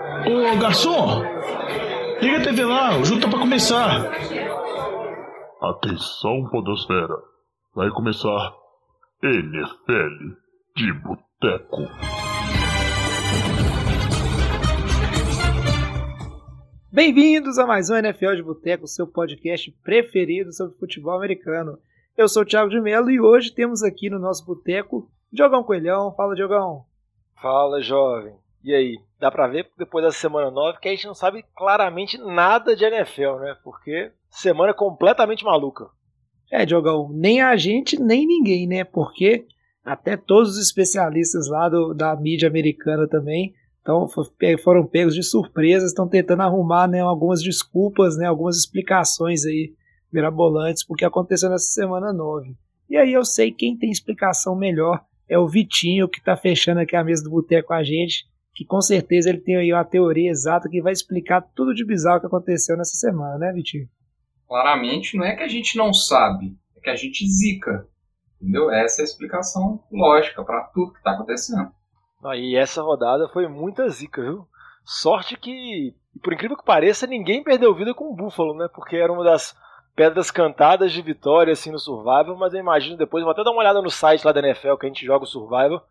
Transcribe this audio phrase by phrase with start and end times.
[0.00, 1.22] Ô garçom,
[2.22, 4.10] liga a TV lá, o jogo tá pra começar.
[5.60, 7.16] Atenção, Podosfera.
[7.74, 8.54] Vai começar
[9.22, 10.32] NFL
[10.74, 11.82] de Boteco.
[16.90, 21.78] Bem-vindos a mais um NFL de Boteco, seu podcast preferido sobre futebol americano.
[22.16, 26.14] Eu sou o Thiago de Mello e hoje temos aqui no nosso boteco Diogão Coelhão.
[26.14, 26.86] Fala, Diogão.
[27.40, 28.34] Fala, jovem.
[28.62, 28.98] E aí?
[29.18, 32.84] Dá pra ver depois da semana 9 que a gente não sabe claramente nada de
[32.84, 33.56] NFL, né?
[33.62, 35.88] Porque semana completamente maluca.
[36.50, 38.84] É, Diogão, nem a gente, nem ninguém, né?
[38.84, 39.46] Porque
[39.84, 44.06] até todos os especialistas lá do, da mídia americana também então,
[44.62, 49.72] foram pegos de surpresa, estão tentando arrumar né, algumas desculpas, né, algumas explicações aí
[50.12, 52.54] mirabolantes porque aconteceu nessa semana 9.
[52.88, 56.96] E aí eu sei quem tem explicação melhor é o Vitinho, que está fechando aqui
[56.96, 58.26] a mesa do boteco com a gente,
[58.60, 62.20] que com certeza ele tem aí uma teoria exata que vai explicar tudo de bizarro
[62.20, 63.88] que aconteceu nessa semana, né, Vitinho?
[64.46, 67.88] Claramente não é que a gente não sabe, é que a gente zica.
[68.38, 68.70] Entendeu?
[68.70, 71.70] Essa é a explicação lógica para tudo que está acontecendo.
[72.22, 74.46] Ah, e essa rodada foi muita zica, viu?
[74.84, 78.68] Sorte que, por incrível que pareça, ninguém perdeu vida com o Buffalo, né?
[78.74, 79.56] Porque era uma das
[79.96, 83.60] pedras cantadas de vitória assim no Survival, mas eu imagino depois, vou até dar uma
[83.60, 85.82] olhada no site lá da NFL que a gente joga o Survival,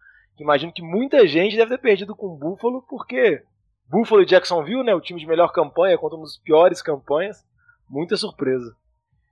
[0.44, 3.44] imagino que muita gente deve ter perdido com o Buffalo, porque
[3.90, 7.44] Buffalo e Jacksonville, né, o time de melhor campanha contra uma das piores campanhas,
[7.90, 8.76] muita surpresa.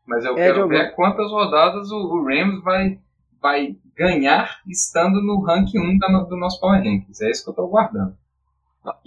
[0.05, 2.99] Mas eu é, quero ver quantas rodadas o Rams vai
[3.39, 7.21] vai ganhar estando no ranking 1 do nosso Power Rankings.
[7.21, 8.17] É isso que eu estou guardando.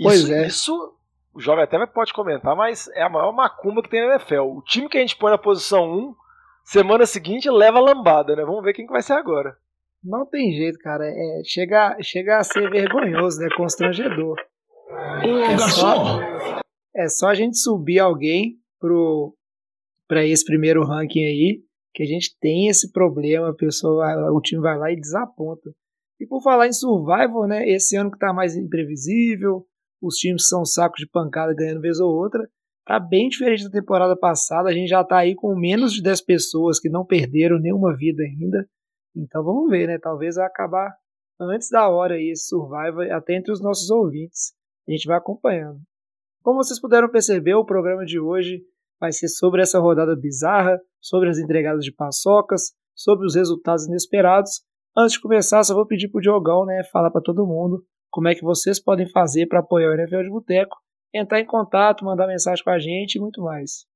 [0.00, 0.46] Pois isso, é.
[0.46, 0.94] Isso
[1.32, 4.42] o jovem até pode comentar, mas é a maior macumba que tem na NFL.
[4.42, 6.14] O time que a gente põe na posição 1,
[6.64, 8.44] semana seguinte leva a lambada, né?
[8.44, 9.56] Vamos ver quem que vai ser agora.
[10.02, 11.04] Não tem jeito, cara.
[11.06, 13.48] É, chega, chega a ser vergonhoso, né?
[13.56, 14.36] Constrangedor.
[15.24, 15.80] Ô, é garçom!
[15.80, 16.60] Só,
[16.94, 19.34] é só a gente subir alguém pro,
[20.08, 21.62] pra esse primeiro ranking aí
[21.92, 25.70] que a gente tem esse problema, a pessoa, o time vai lá e desaponta.
[26.20, 29.66] E por falar em survival, né, esse ano que está mais imprevisível,
[30.00, 32.48] os times são sacos de pancada ganhando vez ou outra,
[32.86, 36.22] tá bem diferente da temporada passada, a gente já tá aí com menos de 10
[36.22, 38.66] pessoas que não perderam nenhuma vida ainda.
[39.14, 40.94] Então vamos ver, né, talvez vai acabar
[41.40, 44.52] antes da hora aí esse survival até entre os nossos ouvintes.
[44.88, 45.80] A gente vai acompanhando.
[46.42, 48.62] Como vocês puderam perceber, o programa de hoje
[48.98, 54.62] vai ser sobre essa rodada bizarra, sobre as entregadas de paçocas, sobre os resultados inesperados.
[54.96, 58.34] Antes de começar, só vou pedir pro Diogão, né, falar para todo mundo como é
[58.34, 60.76] que vocês podem fazer para apoiar o NFL de Boteco,
[61.14, 63.86] entrar em contato, mandar mensagem com a gente e muito mais.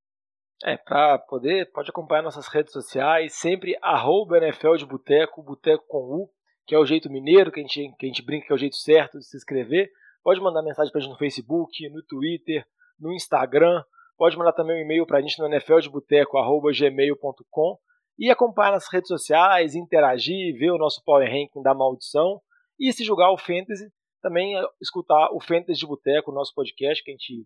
[0.63, 5.99] É, para poder, pode acompanhar nossas redes sociais, sempre arroba NFL de Boteco, Boteco com
[5.99, 6.31] U,
[6.67, 8.59] que é o jeito mineiro, que a, gente, que a gente brinca que é o
[8.59, 9.91] jeito certo de se inscrever.
[10.23, 12.65] Pode mandar mensagem pra gente no Facebook, no Twitter,
[12.99, 13.83] no Instagram,
[14.17, 17.79] Pode mandar também um e-mail para a gente no nfldeboteco.gmail.com
[18.17, 22.41] e acompanhar nas redes sociais, interagir, ver o nosso Power Ranking da Maldição.
[22.79, 27.11] E se jogar o Fantasy, também eh, escutar o Fantasy de Boteco, nosso podcast que
[27.11, 27.45] a gente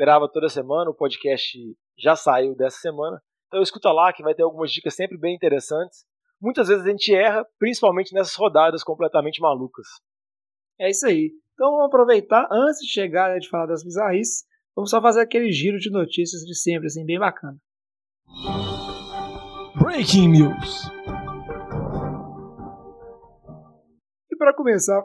[0.00, 1.58] grava toda semana, o podcast
[1.98, 3.20] já saiu dessa semana.
[3.48, 6.06] Então escuta lá que vai ter algumas dicas sempre bem interessantes.
[6.40, 9.86] Muitas vezes a gente erra, principalmente nessas rodadas completamente malucas.
[10.80, 11.30] É isso aí.
[11.52, 15.50] Então vamos aproveitar, antes de chegar né, de falar das bizarrices, Vamos só fazer aquele
[15.50, 17.58] giro de notícias de sempre, assim, bem bacana.
[19.78, 20.84] Breaking News.
[24.30, 25.02] E para começar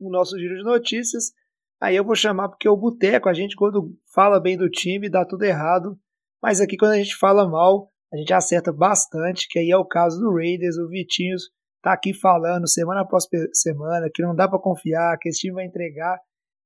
[0.00, 1.32] o nosso giro de notícias,
[1.80, 5.24] aí eu vou chamar porque o boteco, a gente quando fala bem do time dá
[5.24, 5.98] tudo errado,
[6.42, 9.84] mas aqui quando a gente fala mal, a gente acerta bastante, que aí é o
[9.84, 11.36] caso do Raiders, o Vitinho
[11.82, 15.66] tá aqui falando semana após semana que não dá para confiar, que esse time vai
[15.66, 16.18] entregar.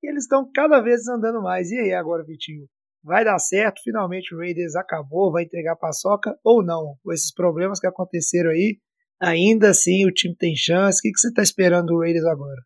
[0.03, 1.71] E eles estão cada vez andando mais.
[1.71, 2.67] E aí agora, Vitinho?
[3.03, 3.83] Vai dar certo?
[3.83, 6.97] Finalmente o Raiders acabou, vai entregar a paçoca ou não?
[7.03, 8.79] Com esses problemas que aconteceram aí,
[9.21, 10.99] ainda assim o time tem chance.
[10.99, 12.61] O que, que você está esperando do Raiders agora?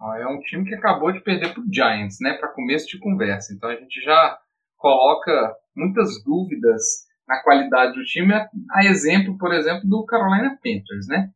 [0.00, 2.34] É um time que acabou de perder para o Giants, né?
[2.34, 3.52] Para começo de conversa.
[3.52, 4.38] Então a gente já
[4.76, 11.30] coloca muitas dúvidas na qualidade do time, a exemplo, por exemplo, do Carolina Panthers, né?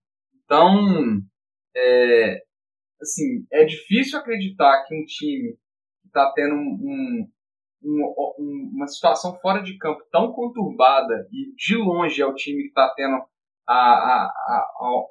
[0.45, 1.21] Então,
[1.77, 2.43] é,
[3.01, 5.53] assim, é difícil acreditar que um time
[6.01, 7.29] que está tendo um,
[7.83, 12.63] um, um, uma situação fora de campo tão conturbada e de longe é o time
[12.63, 13.17] que está tendo
[13.67, 15.05] a, a, a,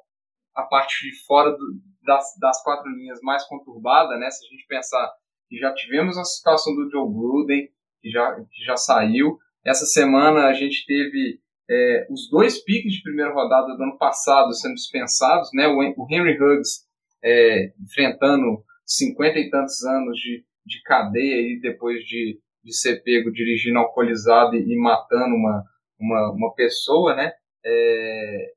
[0.56, 4.30] a, parte de fora do, das, das quatro linhas mais conturbada, né?
[4.30, 5.10] Se a gente pensar
[5.48, 7.68] que já tivemos a situação do Joe Gruden,
[8.00, 9.38] que já, que já saiu.
[9.64, 11.40] Essa semana a gente teve
[11.70, 15.68] é, os dois piques de primeira rodada do ano passado sendo dispensados, né?
[15.68, 16.86] O, o Henry Huggs
[17.22, 23.30] é, enfrentando cinquenta e tantos anos de, de cadeia aí depois de, de ser pego
[23.30, 25.64] dirigindo alcoolizado e, e matando uma,
[25.98, 27.32] uma, uma pessoa, né?
[27.64, 28.52] É,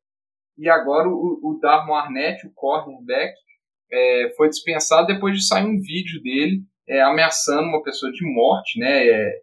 [0.57, 3.33] e agora o, o Darmo Arnett, o cornerback,
[3.91, 8.79] é, foi dispensado depois de sair um vídeo dele é, ameaçando uma pessoa de morte,
[8.79, 9.07] né?
[9.07, 9.41] É,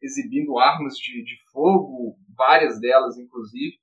[0.00, 3.76] exibindo armas de, de fogo, várias delas inclusive,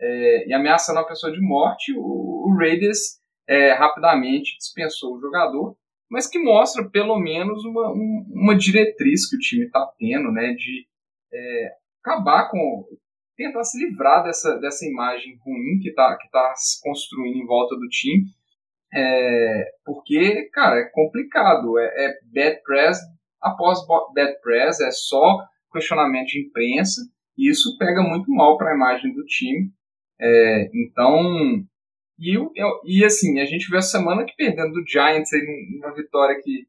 [0.00, 5.76] é, e ameaçando a pessoa de morte, o, o Raiders é, rapidamente dispensou o jogador,
[6.10, 10.54] mas que mostra pelo menos uma, um, uma diretriz que o time está tendo, né,
[10.54, 10.86] de
[11.32, 11.72] é,
[12.02, 12.86] acabar com,
[13.38, 17.76] tentar se livrar dessa, dessa imagem ruim que está que tá se construindo em volta
[17.76, 18.26] do time,
[18.92, 22.98] é, porque, cara, é complicado, é, é bad press
[23.40, 23.78] após
[24.12, 27.00] bad press, é só questionamento de imprensa,
[27.36, 29.70] e isso pega muito mal para a imagem do time.
[30.20, 31.64] É, então,
[32.18, 32.34] e,
[32.84, 35.30] e assim, a gente viu a semana que perdendo do Giants
[35.76, 36.66] uma vitória que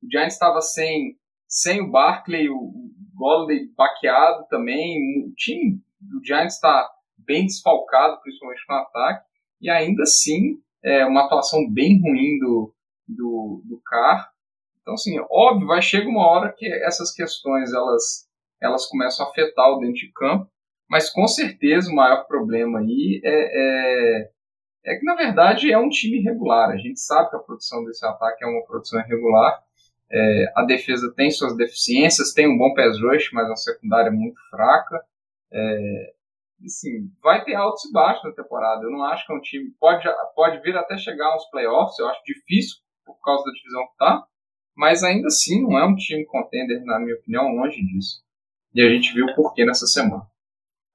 [0.00, 1.16] o Giants estava sem,
[1.48, 2.72] sem o Barkley, o
[3.14, 9.24] Golladay baqueado também, o time do Giants está bem desfalcado, principalmente no ataque,
[9.60, 12.74] e ainda assim é uma atuação bem ruim do,
[13.06, 14.30] do, do Carr.
[14.80, 18.28] Então, assim, óbvio, vai chegar uma hora que essas questões elas,
[18.60, 20.50] elas começam a afetar o dentro de campo,
[20.90, 24.30] mas com certeza o maior problema aí é, é,
[24.84, 26.70] é que, na verdade, é um time irregular.
[26.70, 29.62] A gente sabe que a produção desse ataque é uma produção irregular.
[30.10, 34.38] É, a defesa tem suas deficiências, tem um bom pass rush, mas uma secundária muito
[34.50, 35.00] fraca.
[35.52, 36.12] É,
[36.66, 38.84] sim, vai ter altos e baixos na temporada.
[38.84, 39.70] Eu não acho que é um time.
[39.78, 43.96] Pode, pode vir até chegar aos playoffs, eu acho difícil por causa da divisão que
[43.98, 44.26] tá.
[44.74, 48.22] Mas ainda assim não é um time contender, na minha opinião, longe disso.
[48.74, 50.26] E a gente viu o porquê nessa semana.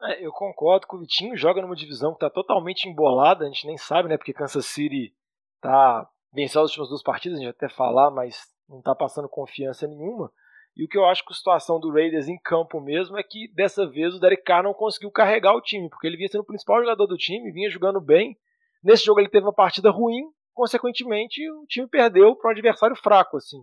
[0.02, 3.68] É, eu concordo que o Vitinho joga numa divisão que está totalmente embolada, a gente
[3.68, 4.18] nem sabe, né?
[4.18, 5.14] Porque Kansas City
[5.62, 8.38] tá venceu as últimas duas partidas, a gente vai até falar, mas
[8.70, 10.32] não está passando confiança nenhuma.
[10.78, 13.52] E o que eu acho que a situação do Raiders em campo mesmo é que
[13.56, 16.46] dessa vez o Derek Carr não conseguiu carregar o time, porque ele vinha sendo o
[16.46, 18.38] principal jogador do time, vinha jogando bem.
[18.84, 23.38] Nesse jogo ele teve uma partida ruim, consequentemente o time perdeu para um adversário fraco,
[23.38, 23.58] assim.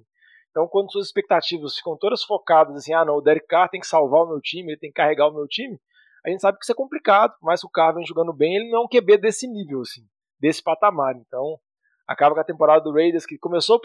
[0.51, 3.87] Então, quando suas expectativas ficam todas focadas assim, ah, não, o Derek Carr tem que
[3.87, 5.79] salvar o meu time, ele tem que carregar o meu time,
[6.25, 8.79] a gente sabe que isso é complicado, mas o Carr vem jogando bem, ele não
[8.79, 10.03] é um QB desse nível, assim,
[10.41, 11.15] desse patamar.
[11.17, 11.59] Então,
[12.09, 13.81] acaba com a temporada do Raiders, que começou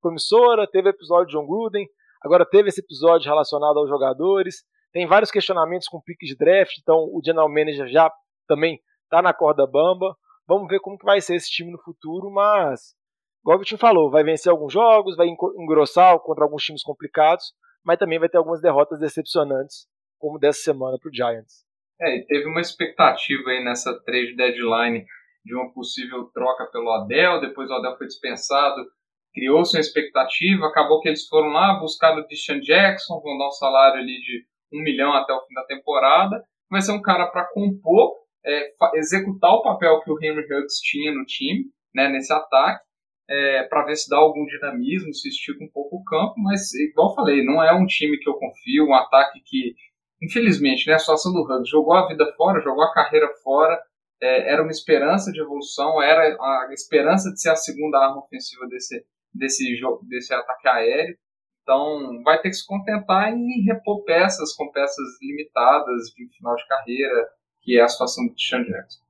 [0.00, 1.86] promissora, teve episódio de John Gruden,
[2.24, 6.96] agora teve esse episódio relacionado aos jogadores, tem vários questionamentos com pique de draft, então
[6.96, 8.10] o general manager já
[8.46, 8.78] também
[9.08, 10.14] tá na corda bamba.
[10.46, 12.94] Vamos ver como que vai ser esse time no futuro, mas
[13.42, 17.52] igual o Vitinho falou, vai vencer alguns jogos, vai engrossar contra alguns times complicados,
[17.84, 19.86] mas também vai ter algumas derrotas decepcionantes,
[20.18, 21.64] como dessa semana para o Giants.
[22.00, 25.06] É, e teve uma expectativa aí nessa trade deadline
[25.44, 28.84] de uma possível troca pelo Adel, depois o Adel foi dispensado,
[29.32, 33.52] criou-se uma expectativa, acabou que eles foram lá, buscar o Deshaun Jackson, vão dar um
[33.52, 37.48] salário ali de um milhão até o fim da temporada, vai ser um cara para
[37.52, 38.14] compor,
[38.44, 42.84] é, executar o papel que o Henry Huggs tinha no time, né, nesse ataque,
[43.28, 47.10] é, para ver se dá algum dinamismo, se estica um pouco o campo, mas igual
[47.10, 49.74] eu falei, não é um time que eu confio, um ataque que
[50.22, 53.78] infelizmente, né, a situação do Hugs jogou a vida fora, jogou a carreira fora,
[54.20, 58.66] é, era uma esperança de evolução, era a esperança de ser a segunda arma ofensiva
[58.68, 61.16] desse, desse, jogo, desse ataque aéreo.
[61.62, 66.66] Então, vai ter que se contentar em repor peças com peças limitadas de final de
[66.66, 67.28] carreira,
[67.62, 69.00] que é a situação do Sean Jackson.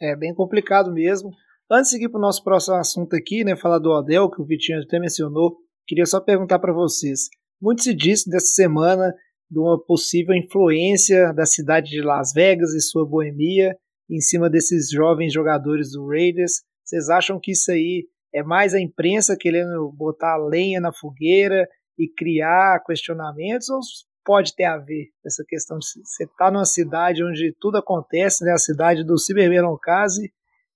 [0.00, 1.30] É bem complicado mesmo.
[1.70, 4.44] Antes de seguir para o nosso próximo assunto aqui, né, falar do Odell, que o
[4.44, 5.56] Vitinho até mencionou,
[5.86, 7.28] queria só perguntar para vocês.
[7.60, 9.12] Muito se disse dessa semana
[9.50, 13.76] de uma possível influência da cidade de Las Vegas e sua boemia
[14.08, 16.62] em cima desses jovens jogadores do Raiders.
[16.84, 21.66] Vocês acham que isso aí é mais a imprensa querendo botar lenha na fogueira
[21.98, 23.80] e criar questionamentos ou
[24.24, 25.78] pode ter a ver essa questão?
[25.80, 28.52] Você está numa cidade onde tudo acontece, né?
[28.52, 30.32] A cidade do Cybermeroncase,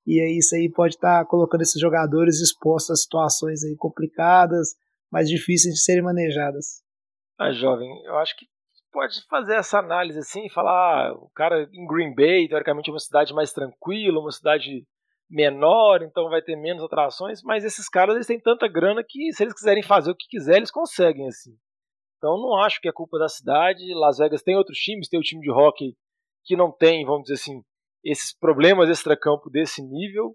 [0.07, 4.75] e aí isso aí pode estar tá colocando esses jogadores expostos a situações aí complicadas,
[5.11, 6.83] mais difíceis de serem manejadas.
[7.38, 8.47] Ah, jovem, eu acho que
[8.92, 12.99] pode fazer essa análise assim, falar, ah, o cara em Green Bay, teoricamente é uma
[12.99, 14.87] cidade mais tranquila, uma cidade
[15.30, 19.44] menor, então vai ter menos atrações, mas esses caras eles têm tanta grana que se
[19.44, 21.56] eles quiserem fazer o que quiser, eles conseguem assim.
[22.18, 23.82] Então não acho que é culpa da cidade.
[23.94, 25.96] Las Vegas tem outros times, tem o time de hockey
[26.44, 27.62] que não tem, vamos dizer assim,
[28.04, 30.34] esses problemas extracampo desse nível.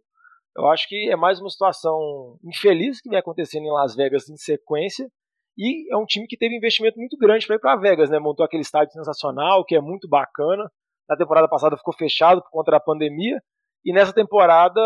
[0.58, 4.38] Eu acho que é mais uma situação infeliz que vem acontecendo em Las Vegas em
[4.38, 5.12] sequência
[5.58, 8.20] e é um time que teve investimento muito grande para ir para Vegas, né?
[8.20, 10.70] Montou aquele estádio sensacional, que é muito bacana.
[11.08, 13.42] Na temporada passada ficou fechado por conta da pandemia.
[13.86, 14.82] E nessa temporada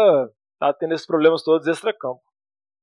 [0.60, 2.22] tá tendo esses problemas todos extra-campo.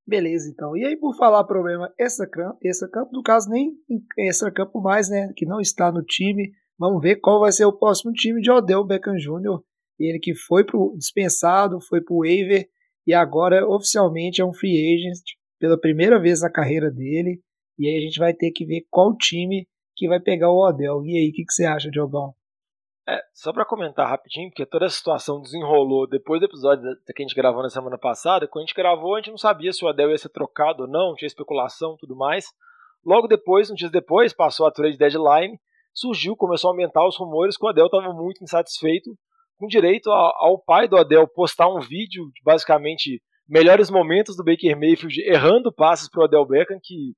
[0.07, 0.77] Beleza, então.
[0.77, 3.73] E aí, por falar problema extra-campo, extra-campo, no caso, nem
[4.19, 5.33] extra-campo mais, né?
[5.37, 6.53] Que não está no time.
[6.79, 9.61] Vamos ver qual vai ser o próximo time de Odell Beckham Jr.
[9.99, 12.69] Ele que foi pro dispensado, foi pro waiver
[13.07, 15.23] e agora oficialmente é um free agent
[15.59, 17.41] pela primeira vez na carreira dele.
[17.79, 21.05] E aí a gente vai ter que ver qual time que vai pegar o Odell.
[21.05, 22.35] E aí, o que, que você acha, Diogão?
[23.09, 27.27] É, só para comentar rapidinho, porque toda a situação desenrolou depois do episódio que a
[27.27, 28.49] gente gravou na semana passada.
[28.49, 30.89] Quando a gente gravou, a gente não sabia se o Adel ia ser trocado ou
[30.89, 32.47] não, tinha especulação tudo mais.
[33.05, 35.57] Logo depois, uns dias depois, passou a trade deadline,
[35.95, 39.17] surgiu, começou a aumentar os rumores que o Adel estava muito insatisfeito,
[39.57, 44.77] com direito ao pai do Adel postar um vídeo de basicamente melhores momentos do Baker
[44.77, 47.15] Mayfield errando passes para o Adel Beckham, que,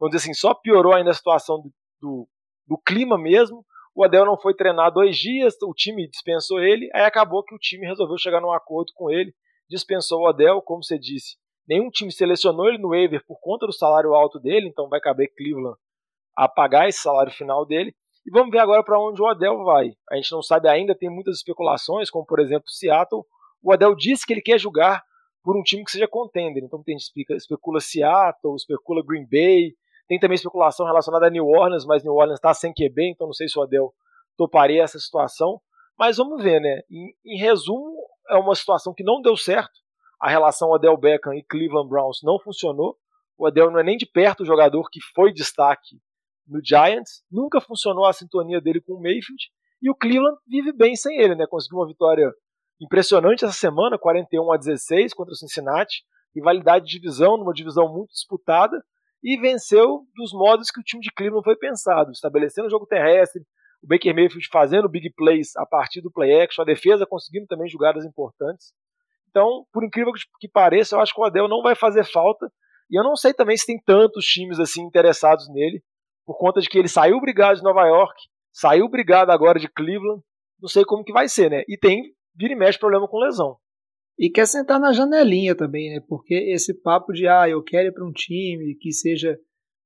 [0.00, 2.28] vamos dizer assim, só piorou ainda a situação do, do,
[2.66, 3.62] do clima mesmo
[3.96, 7.58] o Adel não foi treinar dois dias, o time dispensou ele, aí acabou que o
[7.58, 9.34] time resolveu chegar num acordo com ele,
[9.70, 11.36] dispensou o Adel, como você disse.
[11.66, 15.32] Nenhum time selecionou ele no waiver por conta do salário alto dele, então vai caber
[15.34, 15.78] Cleveland
[16.36, 17.94] a pagar esse salário final dele.
[18.26, 19.92] E vamos ver agora para onde o Adel vai.
[20.10, 23.24] A gente não sabe ainda, tem muitas especulações, como por exemplo Seattle.
[23.62, 25.02] O Adel disse que ele quer jogar
[25.42, 26.62] por um time que seja contender.
[26.62, 29.74] Então tem gente especula Seattle, especula Green Bay,
[30.08, 33.34] tem também especulação relacionada a New Orleans, mas New Orleans está sem QB, então não
[33.34, 33.92] sei se o Adel
[34.36, 35.60] toparia essa situação.
[35.98, 36.82] Mas vamos ver, né?
[36.90, 37.92] Em, em, resumo,
[38.28, 39.72] é uma situação que não deu certo.
[40.20, 42.96] A relação Adel Beckham e Cleveland Browns não funcionou.
[43.36, 45.96] O Adel não é nem de perto o jogador que foi destaque
[46.46, 47.22] no Giants.
[47.30, 49.50] Nunca funcionou a sintonia dele com o Mayfield.
[49.82, 51.46] E o Cleveland vive bem sem ele, né?
[51.46, 52.32] Conseguiu uma vitória
[52.80, 56.04] impressionante essa semana, 41 a 16 contra o Cincinnati.
[56.34, 58.82] Rivalidade de divisão, numa divisão muito disputada
[59.26, 63.42] e venceu dos modos que o time de Cleveland foi pensado, estabelecendo o jogo terrestre,
[63.82, 67.68] o Baker Mayfield fazendo big plays a partir do play action, a defesa conseguindo também
[67.68, 68.72] jogadas importantes.
[69.28, 72.46] Então, por incrível que pareça, eu acho que o Adel não vai fazer falta.
[72.88, 75.82] E eu não sei também se tem tantos times assim interessados nele,
[76.24, 78.14] por conta de que ele saiu brigado de Nova York,
[78.52, 80.22] saiu brigado agora de Cleveland.
[80.62, 81.64] Não sei como que vai ser, né?
[81.68, 83.56] E tem vira e mexe problema com lesão.
[84.18, 86.00] E quer sentar na janelinha também, né?
[86.08, 89.38] Porque esse papo de ah, eu quero ir para um time que seja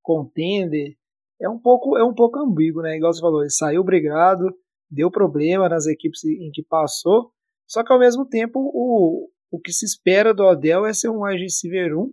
[0.02, 0.96] contender
[1.40, 2.96] é um pouco é um pouco ambíguo, né?
[2.96, 4.44] Igual você falou, ele saiu brigado,
[4.90, 7.32] deu problema nas equipes em que passou,
[7.66, 11.22] só que ao mesmo tempo o, o que se espera do Odell é ser um
[11.22, 12.12] wide receiver 1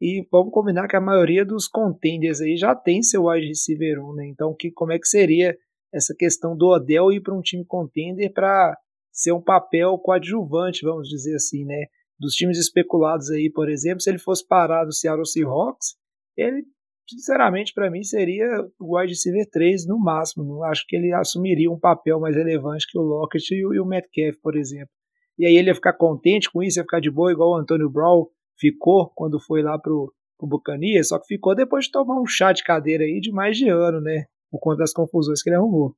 [0.00, 4.14] e vamos combinar que a maioria dos contenders aí já tem seu wide receiver 1,
[4.14, 4.26] né?
[4.26, 5.56] Então que, como é que seria
[5.92, 8.76] essa questão do Odell ir para um time contender para
[9.14, 11.86] ser um papel coadjuvante, vamos dizer assim, né?
[12.18, 15.94] Dos times especulados aí, por exemplo, se ele fosse parar do Seattle Seahawks,
[16.36, 16.64] ele,
[17.08, 18.46] sinceramente, para mim seria
[18.78, 20.44] o wide receiver 3 no máximo.
[20.44, 23.80] Não acho que ele assumiria um papel mais relevante que o Lockett e o, e
[23.80, 24.90] o Metcalf, por exemplo.
[25.38, 27.88] E aí ele ia ficar contente com isso, ia ficar de boa, igual o Antônio
[27.88, 28.26] Brown
[28.58, 30.60] ficou quando foi lá pro, pro
[31.04, 34.00] só que ficou depois de tomar um chá de cadeira aí de mais de ano,
[34.00, 34.26] né?
[34.50, 35.96] Por conta das confusões que ele arrumou.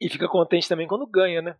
[0.00, 1.56] E fica contente também quando ganha, né?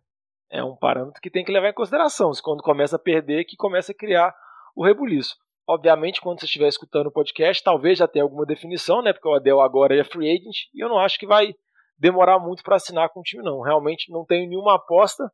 [0.51, 2.33] É um parâmetro que tem que levar em consideração.
[2.33, 4.33] Se quando começa a perder, que começa a criar
[4.75, 5.35] o rebuliço.
[5.67, 9.11] Obviamente, quando você estiver escutando o podcast, talvez já tenha alguma definição, né?
[9.11, 11.53] Porque o Adel agora é free agent e eu não acho que vai
[11.97, 13.61] demorar muito para assinar com o time, não.
[13.61, 15.29] Realmente não tenho nenhuma aposta.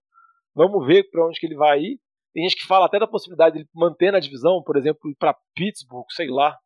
[0.55, 1.99] Vamos ver para onde que ele vai ir.
[2.33, 5.15] Tem gente que fala até da possibilidade de ele manter na divisão, por exemplo, ir
[5.15, 6.57] para Pittsburgh, sei lá.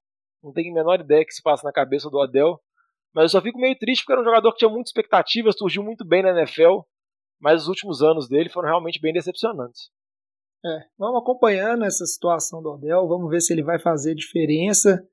[0.42, 2.58] Não tenho a menor ideia que se passa na cabeça do Adel.
[3.14, 5.84] Mas eu só fico meio triste porque era um jogador que tinha muita expectativa, surgiu
[5.84, 6.82] muito bem na NFL
[7.40, 9.90] mas os últimos anos dele foram realmente bem decepcionantes.
[10.66, 15.08] É, vamos acompanhando essa situação do Odell, vamos ver se ele vai fazer diferença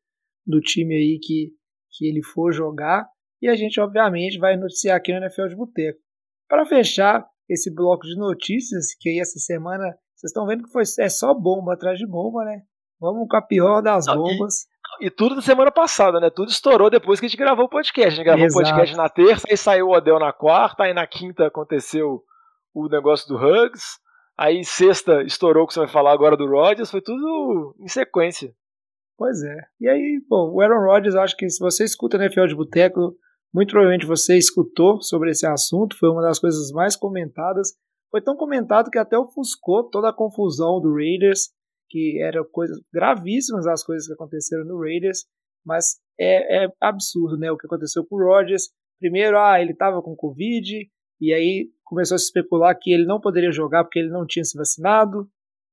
[0.46, 1.52] do time aí que,
[1.92, 3.06] que ele for jogar.
[3.42, 6.00] E a gente, obviamente, vai noticiar aqui no NFL de Boteco.
[6.48, 10.82] Para fechar esse bloco de notícias, que aí essa semana vocês estão vendo que foi,
[10.98, 12.62] é só bomba atrás de bomba, né?
[12.98, 14.66] Vamos com a pior das bombas.
[15.00, 16.30] E, tudo da semana passada, né?
[16.30, 18.08] Tudo estourou depois que a gente gravou o podcast.
[18.08, 21.06] A gente gravou o podcast na terça, aí saiu o Odell na quarta, aí na
[21.06, 22.22] quinta aconteceu
[22.74, 23.98] o negócio do Hugs,
[24.36, 28.52] aí sexta estourou o que você vai falar agora do Rodgers, foi tudo em sequência.
[29.16, 29.56] Pois é.
[29.80, 33.14] E aí, bom, o Aaron Rodgers, acho que se você escuta NFL de Boteco,
[33.52, 37.72] muito provavelmente você escutou sobre esse assunto, foi uma das coisas mais comentadas.
[38.10, 41.50] Foi tão comentado que até ofuscou toda a confusão do Raiders
[41.88, 45.24] que eram coisas gravíssimas as coisas que aconteceram no Raiders,
[45.64, 48.68] mas é, é absurdo, né, o que aconteceu com o Rodgers.
[48.98, 50.88] Primeiro, ah, ele estava com Covid,
[51.20, 54.44] e aí começou a se especular que ele não poderia jogar porque ele não tinha
[54.44, 55.28] se vacinado,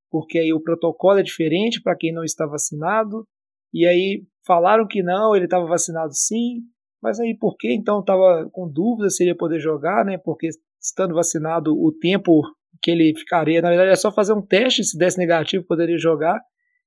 [0.09, 3.25] porque aí o protocolo é diferente para quem não está vacinado,
[3.73, 6.61] e aí falaram que não, ele estava vacinado sim,
[7.01, 10.49] mas aí por que então estava com dúvida se ele ia poder jogar, né, porque
[10.79, 12.41] estando vacinado o tempo
[12.81, 13.61] que ele ficaria.
[13.61, 16.39] Na verdade, é só fazer um teste, se desse negativo, poderia jogar.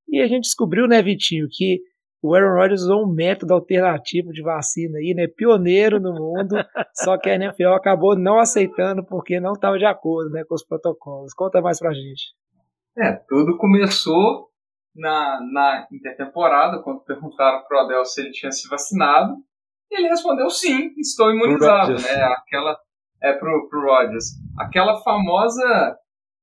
[0.09, 1.81] E a gente descobriu, né, Vitinho, que
[2.23, 5.27] o Aaron Rodgers usou um método alternativo de vacina aí, né?
[5.27, 6.57] Pioneiro no mundo,
[7.05, 10.65] só que a NFL acabou não aceitando porque não estava de acordo, né, com os
[10.65, 11.35] protocolos.
[11.35, 12.33] Conta mais pra gente.
[12.97, 14.49] É, tudo começou
[14.95, 19.35] na, na intertemporada, quando perguntaram pro Adel se ele tinha se vacinado.
[19.91, 22.23] E ele respondeu sim, estou imunizado, né?
[22.23, 22.75] Aquela
[23.25, 24.26] é pro, pro Rodgers.
[24.59, 25.97] Aquela famosa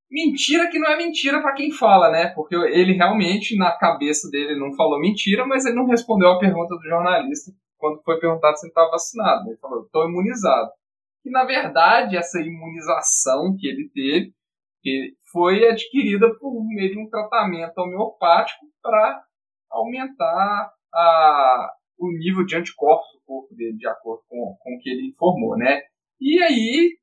[0.09, 2.27] mentira que não é mentira para quem fala, né?
[2.35, 6.75] Porque ele realmente, na cabeça dele, não falou mentira, mas ele não respondeu a pergunta
[6.75, 9.47] do jornalista quando foi perguntado se ele estava vacinado.
[9.47, 10.71] Ele falou, estou imunizado.
[11.23, 14.33] E, na verdade, essa imunização que ele teve
[15.31, 19.23] foi adquirida por meio de um tratamento homeopático para
[19.69, 21.69] aumentar a,
[21.99, 25.55] o nível de anticorpos do corpo dele, de acordo com, com o que ele informou,
[25.55, 25.81] né?
[26.21, 27.01] E aí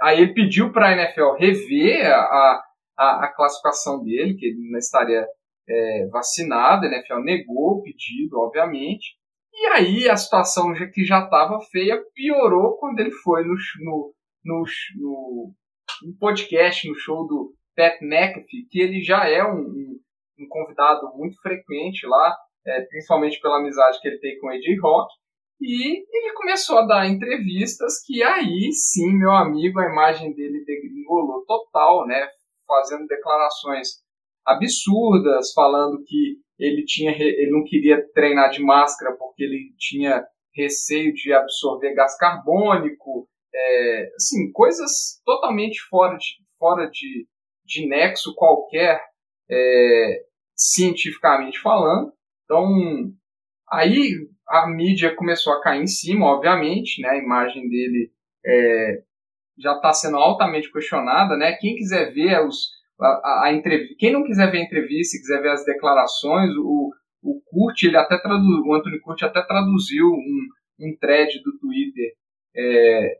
[0.00, 2.62] Aí ele pediu para a NFL rever a,
[2.98, 5.26] a, a, classificação dele, que ele não estaria
[5.68, 9.14] é, vacinado, a NFL negou o pedido, obviamente.
[9.52, 14.64] E aí a situação que já estava feia piorou quando ele foi no, no, no,
[14.96, 15.54] no,
[16.02, 20.00] no podcast, no show do Pat McAfee, que ele já é um, um,
[20.38, 22.34] um convidado muito frequente lá,
[22.66, 25.12] é, principalmente pela amizade que ele tem com o AJ Rock.
[25.60, 31.44] E ele começou a dar entrevistas que aí sim, meu amigo, a imagem dele degringolou
[31.44, 32.28] total, né?
[32.66, 33.88] Fazendo declarações
[34.46, 40.24] absurdas, falando que ele tinha ele não queria treinar de máscara porque ele tinha
[40.54, 46.26] receio de absorver gás carbônico, é, assim, coisas totalmente fora de,
[46.58, 47.26] fora de,
[47.64, 49.02] de nexo qualquer,
[49.50, 50.24] é,
[50.54, 52.12] cientificamente falando.
[52.44, 53.12] Então,
[53.70, 57.10] aí a mídia começou a cair em cima, obviamente, né?
[57.10, 58.10] A imagem dele
[58.44, 59.02] é,
[59.58, 61.52] já está sendo altamente questionada, né?
[61.52, 65.50] Quem quiser ver os, a, a entrevista, quem não quiser ver a entrevista, quiser ver
[65.50, 66.90] as declarações, o,
[67.22, 70.48] o Kurt, ele até tradu, o Anthony Kurt até traduziu um,
[70.80, 72.12] um thread do Twitter
[72.56, 73.18] é,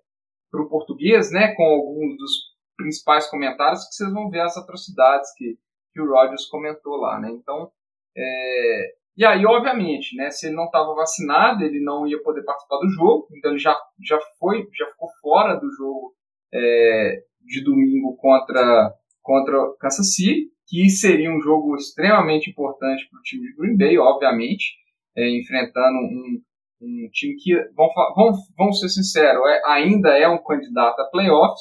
[0.50, 1.55] para o português, né?
[1.55, 2.33] Com alguns dos
[2.76, 5.59] principais comentários que vocês vão ver as atrocidades que,
[5.92, 7.31] que o Rogers comentou lá, né?
[7.31, 7.70] Então,
[8.16, 12.79] é, e aí, obviamente, né, se ele não estava vacinado, ele não ia poder participar
[12.79, 16.14] do jogo, então ele já, já foi, já ficou fora do jogo
[16.53, 23.23] é, de domingo contra, contra Kansas City, que seria um jogo extremamente importante para o
[23.23, 24.77] time de Green Bay, obviamente,
[25.16, 26.40] é, enfrentando um,
[26.83, 31.61] um time que, vamos, vamos, vamos ser sinceros, é, ainda é um candidato a playoffs,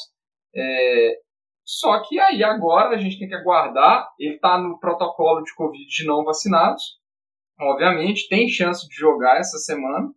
[0.55, 1.17] é,
[1.65, 5.85] só que aí agora a gente tem que aguardar, ele está no protocolo de Covid
[5.85, 6.99] de não vacinados,
[7.59, 10.13] obviamente, tem chance de jogar essa semana,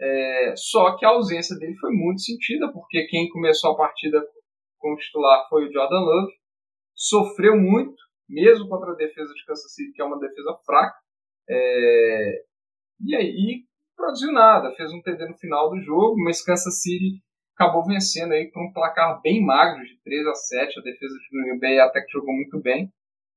[0.00, 4.22] é, só que a ausência dele foi muito sentida, porque quem começou a partida
[4.78, 6.32] como titular foi o Jordan Love,
[6.94, 7.96] sofreu muito,
[8.28, 10.96] mesmo contra a defesa de Kansas City, que é uma defesa fraca,
[11.48, 12.42] é,
[13.04, 13.64] e aí
[13.96, 17.22] produziu nada, fez um TD no final do jogo, mas Kansas City
[17.56, 21.42] acabou vencendo aí por um placar bem magro, de 3 a 7, a defesa de
[21.42, 22.90] Green Bay até que jogou muito bem,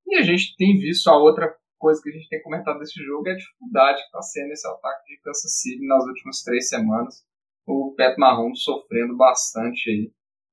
[0.07, 3.27] e a gente tem visto a outra coisa que a gente tem comentado desse jogo
[3.27, 7.25] é a dificuldade que está sendo esse ataque de Kansas City nas últimas três semanas.
[7.65, 10.11] O Pat Mahomes sofrendo bastante aí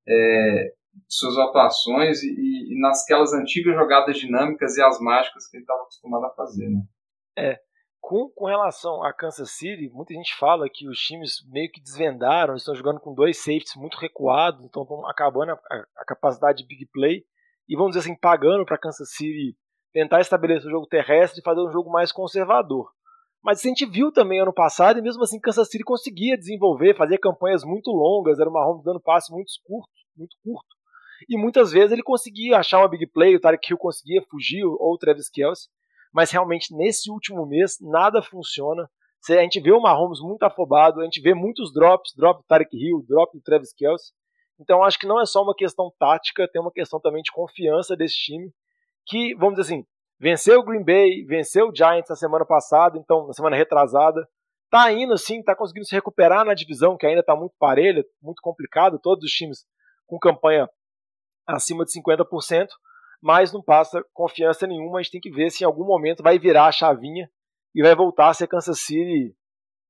[0.09, 0.73] é,
[1.09, 5.83] suas atuações e, e, e nasquelas antigas jogadas dinâmicas e as mágicas que ele estava
[5.83, 6.83] acostumado a fazer, né?
[7.37, 7.61] É,
[8.01, 12.55] com, com relação a Kansas City, muita gente fala que os times meio que desvendaram,
[12.55, 16.67] estão jogando com dois safeties muito recuados, então estão acabando a, a, a capacidade de
[16.67, 17.25] big play
[17.69, 19.57] e vamos dizer assim, pagando para Kansas City
[19.95, 22.91] tentar estabelecer o jogo terrestre e fazer um jogo mais conservador.
[23.43, 27.19] Mas a gente viu também ano passado, e mesmo assim Kansas City conseguia desenvolver, fazer
[27.19, 30.67] campanhas muito longas, era uma Mahomes dando passes muito curtos, muito curto.
[31.29, 34.95] E muitas vezes ele conseguia achar uma big play, o Tarek Hill conseguia fugir, ou
[34.95, 35.69] o Travis Kelce,
[36.13, 38.91] mas realmente nesse último mês nada funciona.
[39.31, 42.77] A gente vê o Mahomes muito afobado, a gente vê muitos drops, drop do Tarek
[42.77, 44.13] Hill, drop do Travis Kelce.
[44.61, 47.97] Então acho que não é só uma questão tática, tem uma questão também de confiança
[47.97, 48.53] desse time
[49.07, 49.87] que, vamos dizer assim,
[50.19, 54.27] venceu o Green Bay, venceu o Giants na semana passada, então na semana retrasada.
[54.71, 58.41] Tá indo sim, tá conseguindo se recuperar na divisão, que ainda tá muito parelha, muito
[58.43, 59.65] complicado, todos os times
[60.07, 60.69] com campanha
[61.47, 62.69] acima de 50%,
[63.23, 66.39] mas não passa confiança nenhuma, a gente tem que ver se em algum momento vai
[66.39, 67.29] virar a chavinha
[67.75, 69.35] e vai voltar a ser Kansas City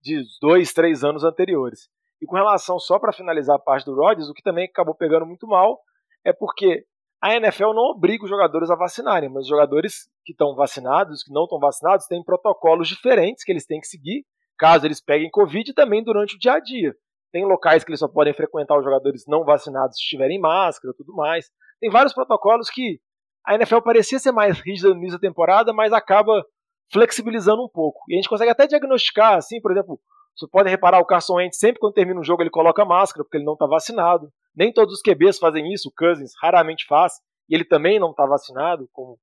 [0.03, 1.89] de dois, três anos anteriores.
[2.21, 5.27] E com relação, só para finalizar a parte do Rodgers, o que também acabou pegando
[5.27, 5.81] muito mal
[6.25, 6.85] é porque
[7.25, 11.33] a NFL não obriga os jogadores a vacinarem, mas os jogadores que estão vacinados, que
[11.33, 14.27] não estão vacinados, têm protocolos diferentes que eles têm que seguir,
[14.59, 16.95] caso eles peguem Covid e também durante o dia a dia.
[17.33, 21.15] Tem locais que eles só podem frequentar os jogadores não vacinados se estiverem máscara tudo
[21.15, 21.47] mais.
[21.81, 23.01] Tem vários protocolos que
[23.47, 26.45] a NFL parecia ser mais rígida no início da temporada, mas acaba
[26.93, 28.01] flexibilizando um pouco.
[28.11, 29.99] E a gente consegue até diagnosticar, assim, por exemplo,
[30.37, 33.39] você pode reparar o Carson Wentz sempre quando termina um jogo ele coloca máscara porque
[33.39, 34.31] ele não está vacinado.
[34.55, 37.15] Nem todos os QBs fazem isso, o Cousins raramente faz,
[37.49, 39.19] e ele também não está vacinado, como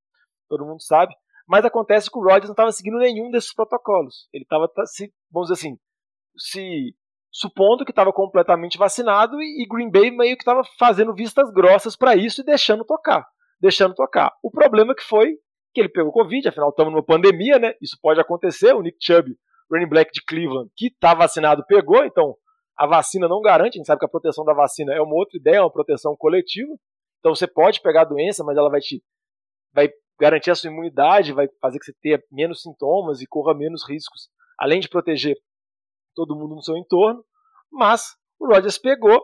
[0.49, 1.15] todo mundo sabe.
[1.47, 4.27] Mas acontece que o Rodgers não estava seguindo nenhum desses protocolos.
[4.33, 4.69] Ele estava,
[5.31, 5.77] vamos dizer assim,
[6.37, 6.95] se
[7.31, 12.15] supondo que estava completamente vacinado e Green Bay meio que estava fazendo vistas grossas para
[12.15, 13.25] isso e deixando tocar,
[13.59, 14.33] deixando tocar.
[14.43, 15.37] O problema que foi
[15.73, 17.73] que ele pegou Covid, afinal estamos numa pandemia, né?
[17.81, 18.73] Isso pode acontecer.
[18.73, 19.33] O Nick Chubb,
[19.71, 22.35] running back de Cleveland, que está vacinado, pegou, então
[22.81, 25.37] a vacina não garante, a gente sabe que a proteção da vacina é uma outra
[25.37, 26.73] ideia, é uma proteção coletiva.
[27.19, 29.03] Então você pode pegar a doença, mas ela vai te
[29.71, 29.87] vai
[30.19, 34.29] garantir a sua imunidade, vai fazer que você tenha menos sintomas e corra menos riscos,
[34.57, 35.37] além de proteger
[36.15, 37.23] todo mundo no seu entorno,
[37.71, 39.15] mas o Rodgers pegou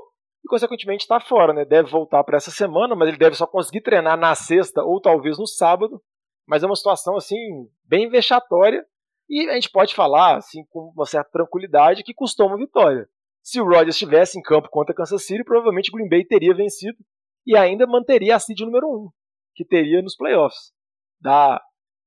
[0.46, 1.52] e, consequentemente, está fora.
[1.52, 1.66] Né?
[1.66, 5.40] Deve voltar para essa semana, mas ele deve só conseguir treinar na sexta ou talvez
[5.40, 6.00] no sábado.
[6.48, 7.36] Mas é uma situação assim
[7.84, 8.86] bem vexatória
[9.28, 13.10] e a gente pode falar assim com uma certa tranquilidade que custou uma vitória.
[13.48, 16.98] Se o Rodgers estivesse em campo contra Kansas City, provavelmente Green Bay teria vencido
[17.46, 19.10] e ainda manteria a seed número 1,
[19.56, 20.74] que teria nos playoffs
[21.22, 21.62] da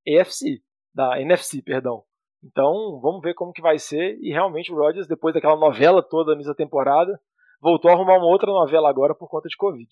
[0.07, 0.61] AFC,
[0.93, 2.03] da NFC, perdão.
[2.43, 4.19] Então, vamos ver como que vai ser.
[4.21, 7.19] E realmente o Rodgers, depois daquela novela toda nessa temporada,
[7.59, 9.89] voltou a arrumar uma outra novela agora por conta de Covid.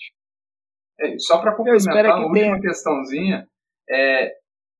[1.00, 2.62] É, só para complementar a última tenha...
[2.62, 3.48] questãozinha,
[3.90, 4.36] é,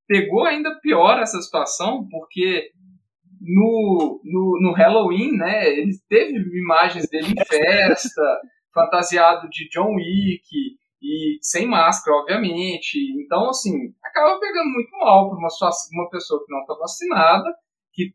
[0.08, 2.70] pegou ainda pior essa situação, porque
[3.42, 8.22] no, no, no, Halloween, né, ele teve imagens dele em festa,
[8.74, 12.98] fantasiado de John Wick, e sem máscara, obviamente.
[13.24, 15.48] Então, assim, acaba pegando muito mal para uma,
[15.94, 17.54] uma pessoa que não está vacinada,
[17.94, 18.14] que,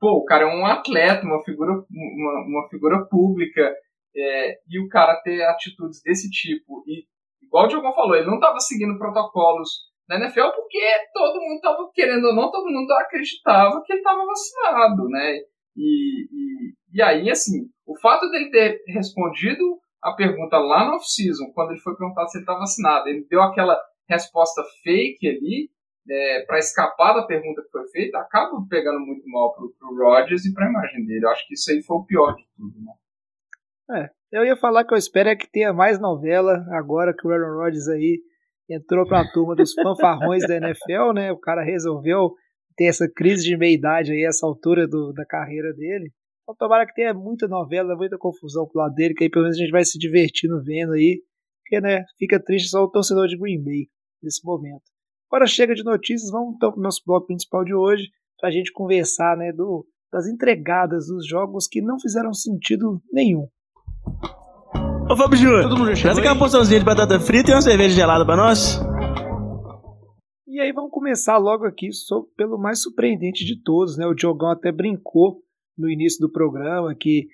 [0.00, 3.74] pô, o cara é um atleta, uma figura, uma, uma figura pública,
[4.16, 6.82] é, e o cara ter atitudes desse tipo.
[6.86, 7.04] E,
[7.42, 9.70] igual o Diogo falou, ele não estava seguindo protocolos
[10.08, 10.80] da NFL porque
[11.12, 15.38] todo mundo estava querendo ou não, todo mundo acreditava que ele estava vacinado, né?
[15.76, 21.50] E, e, e aí, assim, o fato dele ter respondido a pergunta lá no off-season,
[21.54, 23.08] quando ele foi perguntado se ele estava vacinado.
[23.08, 25.70] Ele deu aquela resposta fake ali,
[26.08, 30.44] é, para escapar da pergunta que foi feita, acaba pegando muito mal pro, pro Rodgers
[30.44, 31.24] e pra imagem dele.
[31.24, 32.92] Eu acho que isso aí foi o pior de tudo, né?
[33.90, 37.30] É, eu ia falar que eu espero é que tenha mais novela agora que o
[37.30, 38.20] Aaron Rodgers aí
[38.68, 41.32] entrou para a turma dos fanfarrões da NFL, né?
[41.32, 42.34] O cara resolveu
[42.76, 46.12] ter essa crise de meia-idade aí, essa altura do, da carreira dele.
[46.42, 49.56] Então tomara que tenha muita novela, muita confusão pro lado dele, que aí pelo menos
[49.56, 51.22] a gente vai se divertindo vendo aí.
[51.62, 53.88] Porque, né, fica triste só o torcedor de Green Bay
[54.22, 54.82] nesse momento.
[55.30, 59.36] Agora chega de notícias, vamos então pro nosso bloco principal de hoje, pra gente conversar,
[59.36, 63.48] né, do, das entregadas dos jogos que não fizeram sentido nenhum.
[65.10, 68.80] Ô Fábio Júnior, traz aquela porçãozinha de batata frita e uma cerveja gelada pra nós.
[70.48, 71.90] E aí vamos começar logo aqui
[72.34, 74.06] pelo mais surpreendente de todos, né?
[74.06, 75.42] O Diogão até brincou
[75.76, 77.28] no início do programa, que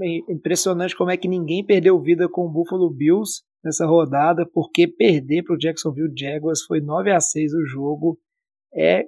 [0.00, 4.88] é impressionante como é que ninguém perdeu vida com o Buffalo Bills nessa rodada, porque
[4.88, 8.18] perder para o Jacksonville Jaguars foi 9 a 6 o jogo.
[8.74, 9.02] É,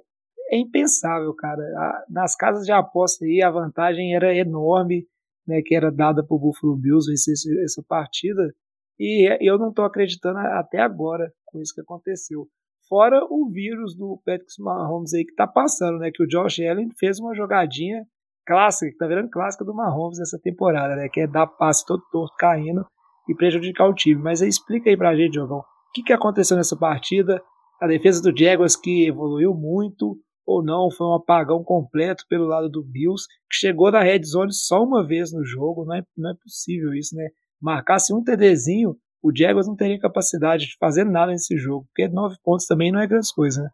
[0.51, 1.63] é impensável, cara.
[2.07, 5.07] nas casas de aposta aí a vantagem era enorme,
[5.49, 7.33] né, que era dada para o Buffalo Bills vencer
[7.63, 8.53] essa partida.
[8.99, 12.47] E eu não estou acreditando até agora com isso que aconteceu.
[12.87, 16.09] Fora o vírus do Patrick Mahomes aí que está passando, né?
[16.13, 18.03] Que o Josh Allen fez uma jogadinha
[18.45, 21.07] clássica, que tá virando clássica do Mahomes nessa temporada, né?
[21.07, 22.85] Que é dar passe todo torto caindo
[23.27, 24.21] e prejudicar o time.
[24.21, 27.41] Mas aí explica aí pra gente, Jogão, o que, que aconteceu nessa partida?
[27.79, 30.17] A defesa do Jaguars que evoluiu muito
[30.49, 34.51] ou não, foi um apagão completo pelo lado do Bills, que chegou na red zone
[34.51, 37.29] só uma vez no jogo, não é, não é possível isso, né?
[37.61, 42.35] Marcasse um TDzinho, o Jaguars não teria capacidade de fazer nada nesse jogo, porque nove
[42.43, 43.69] pontos também não é grande coisa, né?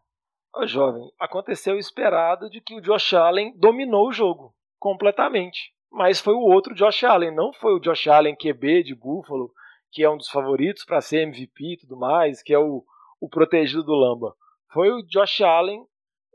[0.54, 5.72] Ô, jovem, aconteceu o esperado de que o Josh Allen dominou o jogo completamente.
[5.90, 9.50] Mas foi o outro Josh Allen, não foi o Josh Allen QB de Buffalo,
[9.90, 12.84] que é um dos favoritos para ser MVP e tudo mais, que é o,
[13.20, 14.34] o protegido do Lamba.
[14.72, 15.86] Foi o Josh Allen,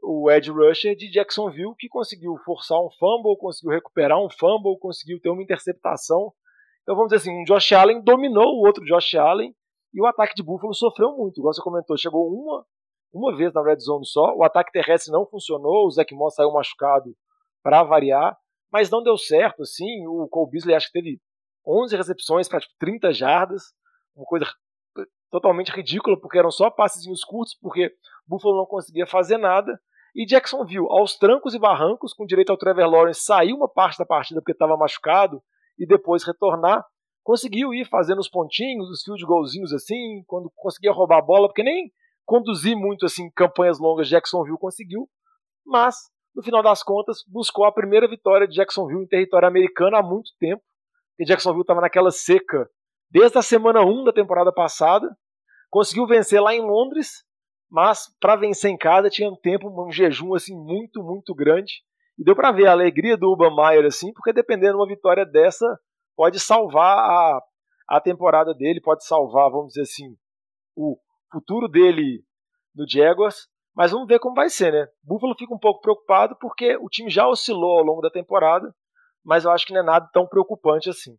[0.01, 5.19] o edge rusher de Jacksonville, que conseguiu forçar um fumble, conseguiu recuperar um fumble, conseguiu
[5.19, 6.33] ter uma interceptação.
[6.81, 9.55] Então vamos dizer assim, um Josh Allen dominou o outro Josh Allen
[9.93, 11.39] e o ataque de Buffalo sofreu muito.
[11.39, 12.65] Igual você comentou, chegou uma,
[13.13, 16.51] uma vez na red zone só, o ataque terrestre não funcionou, o Zach Moss saiu
[16.51, 17.15] machucado
[17.61, 18.35] para variar,
[18.71, 21.21] mas não deu certo, assim, o Cole Beasley acho que teve
[21.65, 23.63] 11 recepções para tipo, 30 jardas,
[24.15, 24.45] uma coisa
[25.29, 27.93] totalmente ridícula, porque eram só passezinhos curtos, porque
[28.27, 29.79] Buffalo não conseguia fazer nada,
[30.15, 34.05] e Jacksonville, aos trancos e barrancos, com direito ao Trevor Lawrence sair uma parte da
[34.05, 35.41] partida porque estava machucado,
[35.77, 36.85] e depois retornar,
[37.23, 41.63] conseguiu ir fazendo os pontinhos, os field golzinhos assim, quando conseguia roubar a bola, porque
[41.63, 41.91] nem
[42.25, 45.07] conduzir muito assim campanhas longas Jacksonville conseguiu,
[45.65, 45.95] mas
[46.35, 50.31] no final das contas buscou a primeira vitória de Jacksonville em território americano há muito
[50.39, 50.61] tempo.
[51.19, 52.69] E Jacksonville estava naquela seca
[53.09, 55.09] desde a semana 1 da temporada passada.
[55.69, 57.23] Conseguiu vencer lá em Londres,
[57.71, 61.71] mas para vencer em casa tinha um tempo, um jejum assim muito, muito grande.
[62.19, 65.25] E deu para ver a alegria do Urban Meyer assim, porque dependendo de uma vitória
[65.25, 65.65] dessa,
[66.15, 67.39] pode salvar a,
[67.87, 70.17] a temporada dele, pode salvar, vamos dizer assim,
[70.75, 70.97] o
[71.31, 72.21] futuro dele
[72.75, 73.49] no Jaguars.
[73.73, 74.85] Mas vamos ver como vai ser, né?
[75.01, 78.69] Buffalo fica um pouco preocupado porque o time já oscilou ao longo da temporada,
[79.23, 81.17] mas eu acho que não é nada tão preocupante assim.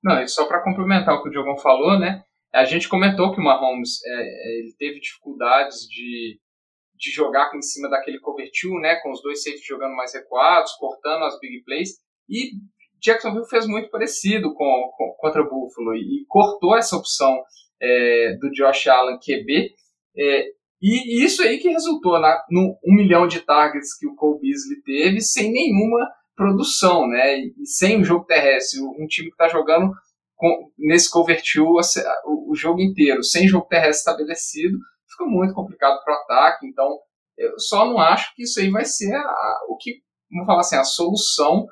[0.00, 2.22] Não, e só para complementar o que o Diogão falou, né?
[2.54, 6.38] A gente comentou que o Mahomes é, é, ele teve dificuldades de,
[6.94, 8.94] de jogar em cima daquele cover two, né?
[9.02, 11.90] Com os dois safeties jogando mais recuados, cortando as big plays.
[12.28, 12.52] E
[13.02, 17.42] Jacksonville fez muito parecido com, com contra o Buffalo e, e cortou essa opção
[17.82, 19.72] é, do Josh Allen QB.
[20.16, 20.46] É,
[20.80, 24.80] e isso aí que resultou na, no um milhão de targets que o Cole Beasley
[24.84, 27.36] teve sem nenhuma produção, né?
[27.36, 28.80] E, e sem o jogo terrestre.
[28.80, 29.90] Um time que está jogando
[30.78, 31.76] nesse cover two,
[32.26, 34.78] o, jogo inteiro, sem jogo terrestre estabelecido,
[35.10, 36.66] fica muito complicado para o ataque.
[36.66, 36.98] Então,
[37.36, 40.76] eu só não acho que isso aí vai ser a, o que, vamos falar assim,
[40.76, 41.66] a solução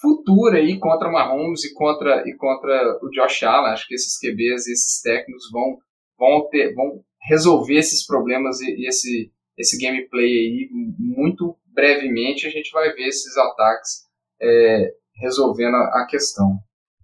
[0.00, 3.72] futura aí contra Mahomes e contra, e contra o Josh Allen.
[3.72, 5.78] Acho que esses QBs, esses técnicos vão,
[6.18, 10.68] vão, ter, vão resolver esses problemas e, e esse, esse gameplay aí
[10.98, 12.46] muito brevemente.
[12.46, 14.06] A gente vai ver esses ataques
[14.40, 16.58] é, resolvendo a, a questão.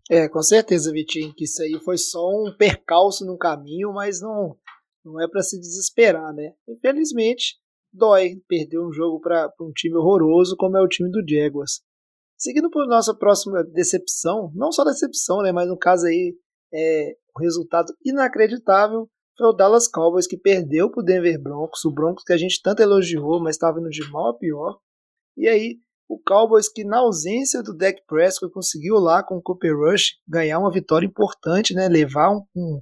[0.08, 4.56] É, com certeza, Vitinho, que isso aí foi só um percalço no caminho, mas não,
[5.04, 6.54] não é para se desesperar, né?
[6.68, 7.56] Infelizmente,
[7.92, 11.80] dói perder um jogo para um time horroroso como é o time do Jaguars.
[12.38, 16.36] Seguindo para nossa próxima decepção, não só decepção, né, mas no caso aí,
[16.72, 21.90] é, um resultado inacreditável foi o Dallas Cowboys que perdeu para o Denver Broncos, o
[21.90, 24.78] Broncos que a gente tanto elogiou, mas estava indo de mal a pior.
[25.36, 29.76] E aí, o Cowboys que na ausência do Dak Prescott conseguiu lá com o Cooper
[29.76, 32.80] Rush ganhar uma vitória importante, né, levar um, um,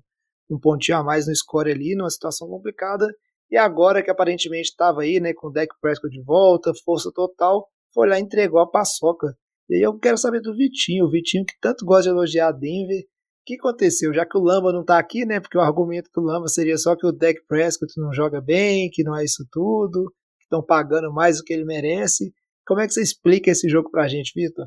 [0.50, 3.06] um pontinho a mais no score ali, numa situação complicada.
[3.50, 7.68] E agora que aparentemente estava aí, né, com o Dak Prescott de volta, força total,
[7.92, 9.34] foi lá e entregou a paçoca.
[9.68, 12.52] E aí eu quero saber do Vitinho, o Vitinho que tanto gosta de elogiar a
[12.52, 14.12] Denver, o que aconteceu?
[14.12, 15.38] Já que o Lamba não está aqui, né?
[15.38, 19.04] Porque o argumento do Lamba seria só que o Dak Prescott não joga bem, que
[19.04, 22.32] não é isso tudo, que estão pagando mais do que ele merece.
[22.66, 24.66] Como é que você explica esse jogo pra gente, Vitor?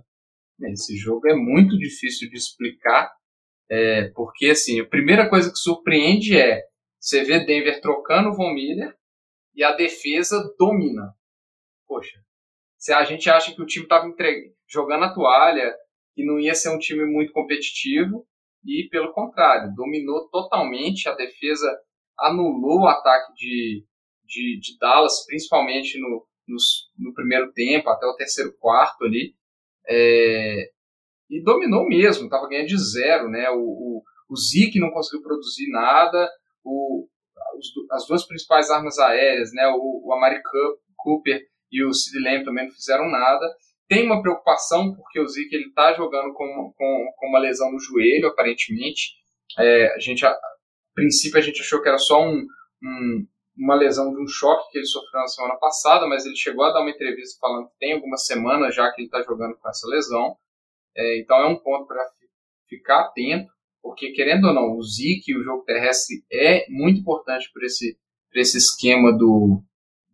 [0.71, 3.11] Esse jogo é muito difícil de explicar,
[3.69, 6.63] é, porque assim, a primeira coisa que surpreende é
[6.99, 8.95] você vê Denver trocando o Von Miller
[9.55, 11.13] e a defesa domina.
[11.87, 12.19] Poxa,
[12.77, 14.11] se a gente acha que o time estava
[14.67, 15.73] jogando a toalha,
[16.13, 18.27] que não ia ser um time muito competitivo,
[18.65, 21.67] e pelo contrário, dominou totalmente a defesa,
[22.19, 23.85] anulou o ataque de,
[24.25, 26.57] de, de Dallas, principalmente no, no,
[26.97, 29.33] no, primeiro tempo, até o terceiro quarto ali,
[29.87, 30.69] é,
[31.29, 33.49] e dominou mesmo, estava ganhando de zero, né?
[33.49, 36.29] O, o, o não conseguiu produzir nada,
[36.63, 37.07] o,
[37.57, 39.67] os, as duas principais armas aéreas, né?
[39.67, 40.41] O, o Amari
[40.95, 43.45] Cooper e o Sid Lamb também não fizeram nada
[43.87, 47.79] tem uma preocupação, porque o Zeke ele está jogando com, com, com, uma lesão no
[47.79, 49.13] joelho, aparentemente.
[49.57, 50.39] É, a gente, a, a,
[50.93, 52.45] princípio, a gente achou que era só um,
[52.83, 53.27] um,
[53.57, 56.71] uma lesão de um choque que ele sofreu na semana passada, mas ele chegou a
[56.71, 59.87] dar uma entrevista falando que tem algumas semanas já que ele está jogando com essa
[59.87, 60.35] lesão.
[60.95, 62.03] É, então é um ponto para
[62.67, 67.65] ficar atento, porque querendo ou não, o Zeke o jogo terrestre é muito importante para
[67.65, 67.97] esse,
[68.35, 69.61] esse esquema do,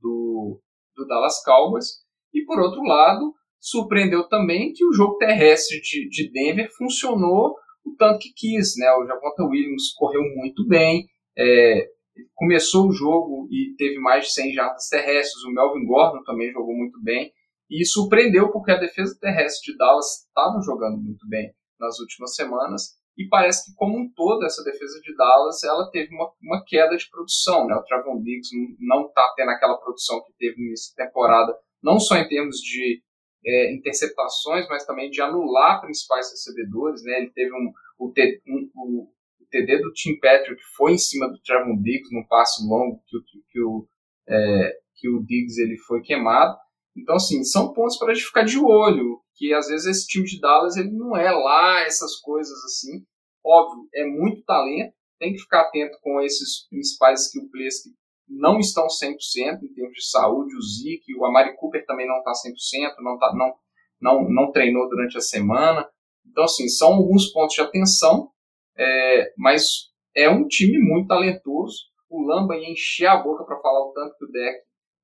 [0.01, 0.62] do,
[0.95, 2.03] do Dallas Cowboys.
[2.34, 7.95] E por outro lado, surpreendeu também que o jogo terrestre de, de Denver funcionou o
[7.97, 8.75] tanto que quis.
[8.77, 8.91] Né?
[8.93, 11.88] O Javonta Williams correu muito bem, é,
[12.36, 15.43] começou o jogo e teve mais de 100 jardas terrestres.
[15.43, 17.32] O Melvin Gordon também jogou muito bem.
[17.69, 22.97] E surpreendeu porque a defesa terrestre de Dallas estava jogando muito bem nas últimas semanas.
[23.17, 26.95] E parece que, como um todo, essa defesa de Dallas ela teve uma, uma queda
[26.97, 27.67] de produção.
[27.67, 27.76] Né?
[27.76, 28.49] O Travon Diggs
[28.80, 32.58] não está tendo aquela produção que teve no início da temporada, não só em termos
[32.58, 33.02] de
[33.45, 37.04] é, interceptações, mas também de anular principais recebedores.
[37.04, 37.19] Né?
[37.19, 39.08] Ele teve um, o, um,
[39.53, 43.39] TD do Tim Patrick foi em cima do Trevon Diggs num passe longo que, que,
[43.51, 43.87] que o,
[44.27, 46.57] é, que o Diggs ele foi queimado.
[46.97, 50.25] Então, assim, são pontos para a gente ficar de olho, que às vezes esse time
[50.25, 53.05] de Dallas ele não é lá essas coisas assim.
[53.45, 57.89] Óbvio, é muito talento, tem que ficar atento com esses principais skill players que
[58.27, 59.15] não estão 100%
[59.63, 60.55] em termos de saúde.
[60.55, 63.53] O Zeke, o Amari Cooper também não está 100%, não, tá, não,
[64.01, 65.87] não, não treinou durante a semana.
[66.25, 68.29] Então, assim, são alguns pontos de atenção,
[68.77, 71.77] é, mas é um time muito talentoso.
[72.09, 74.59] O Lamba ia encher a boca para falar o tanto que o deck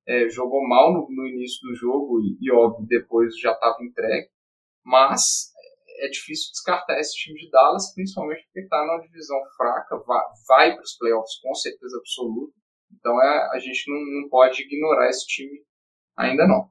[0.08, 4.30] é, jogou mal no, no, início do jogo e, e óbvio, depois já estava entregue.
[4.84, 5.52] Mas
[6.00, 10.74] é difícil descartar esse time de Dallas, principalmente porque está numa divisão fraca, vai, vai
[10.74, 12.54] para os playoffs com certeza absoluta.
[12.92, 15.64] Então é, a gente não, não pode ignorar esse time
[16.18, 16.70] ainda não.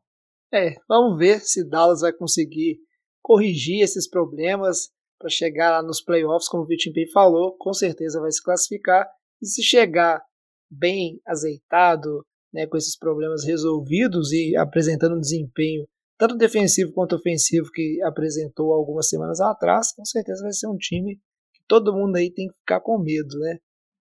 [0.52, 2.78] É, vamos ver se Dallas vai conseguir
[3.22, 8.20] corrigir esses problemas para chegar lá nos playoffs, como o Vitinho bem falou, com certeza
[8.20, 9.09] vai se classificar.
[9.42, 10.22] E se chegar
[10.70, 15.87] bem azeitado, né, com esses problemas resolvidos e apresentando um desempenho
[16.18, 21.14] tanto defensivo quanto ofensivo que apresentou algumas semanas atrás, com certeza vai ser um time
[21.54, 23.59] que todo mundo aí tem que ficar com medo, né?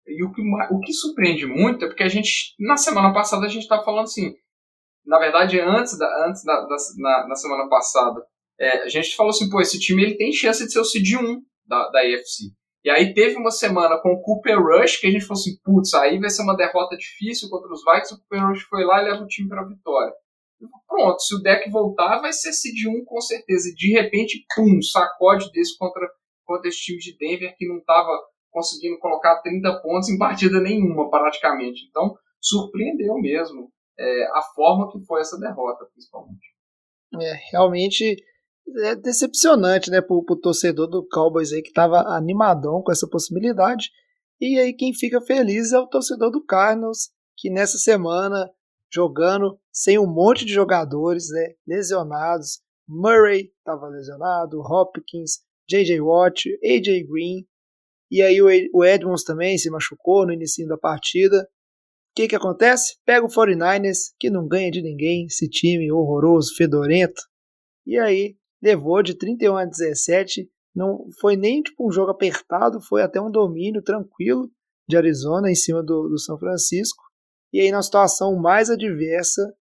[0.08, 3.50] E o que, o que surpreende muito é porque a gente, na semana passada, a
[3.50, 4.34] gente estava falando assim,
[5.06, 8.20] na verdade, antes da, antes da, da na, na, semana passada,
[8.60, 11.18] é, a gente falou assim, pô, esse time ele tem chance de ser o Cid
[11.18, 12.00] 1 da, da.
[12.84, 15.94] E aí teve uma semana com o Cooper Rush, que a gente falou assim, putz,
[15.94, 19.06] aí vai ser uma derrota difícil contra os Vikings, o Cooper Rush foi lá e
[19.06, 20.14] leva o time para vitória.
[20.88, 23.70] Pronto, se o deck voltar, vai ser seed 1 com certeza.
[23.70, 26.06] E de repente, pum, sacode desse contra,
[26.46, 28.12] contra esse time de Denver que não estava
[28.52, 31.86] conseguindo colocar 30 pontos em partida nenhuma, praticamente.
[31.90, 36.48] Então, surpreendeu mesmo é, a forma que foi essa derrota, principalmente.
[37.22, 38.18] É, realmente
[38.78, 43.90] é decepcionante, né, pro, pro torcedor do Cowboys aí que estava animadão com essa possibilidade.
[44.40, 48.50] E aí quem fica feliz é o torcedor do Cardinals, que nessa semana
[48.92, 52.62] jogando sem um monte de jogadores, né, lesionados.
[52.88, 56.02] Murray estava lesionado, Hopkins, J.J.
[56.02, 57.04] Watt, A.J.
[57.04, 57.46] Green,
[58.12, 61.44] e aí o Edmonds também se machucou no início da partida.
[61.44, 62.98] O que, que acontece?
[63.06, 67.22] Pega o 49ers, que não ganha de ninguém, esse time horroroso, fedorento.
[67.86, 70.50] E aí levou de 31 a 17.
[70.76, 74.50] Não foi nem tipo um jogo apertado, foi até um domínio tranquilo
[74.88, 77.04] de Arizona em cima do, do São Francisco.
[77.52, 79.54] E aí na situação mais adversa,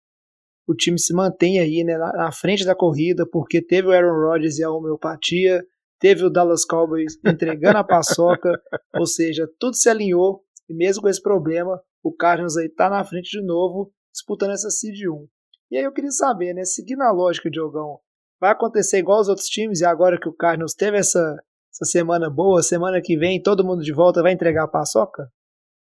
[0.67, 4.27] o time se mantém aí né, na, na frente da corrida, porque teve o Aaron
[4.27, 5.65] Rodgers e a homeopatia,
[5.99, 8.51] teve o Dallas Cowboys entregando a paçoca,
[8.93, 13.03] ou seja, tudo se alinhou, e mesmo com esse problema, o Cardinals aí tá na
[13.03, 15.27] frente de novo, disputando essa seed 1.
[15.71, 17.99] E aí eu queria saber, né, seguindo a lógica, Diogão,
[18.39, 21.37] vai acontecer igual os outros times, e agora que o Cardinals teve essa,
[21.71, 25.31] essa semana boa, semana que vem todo mundo de volta vai entregar a paçoca?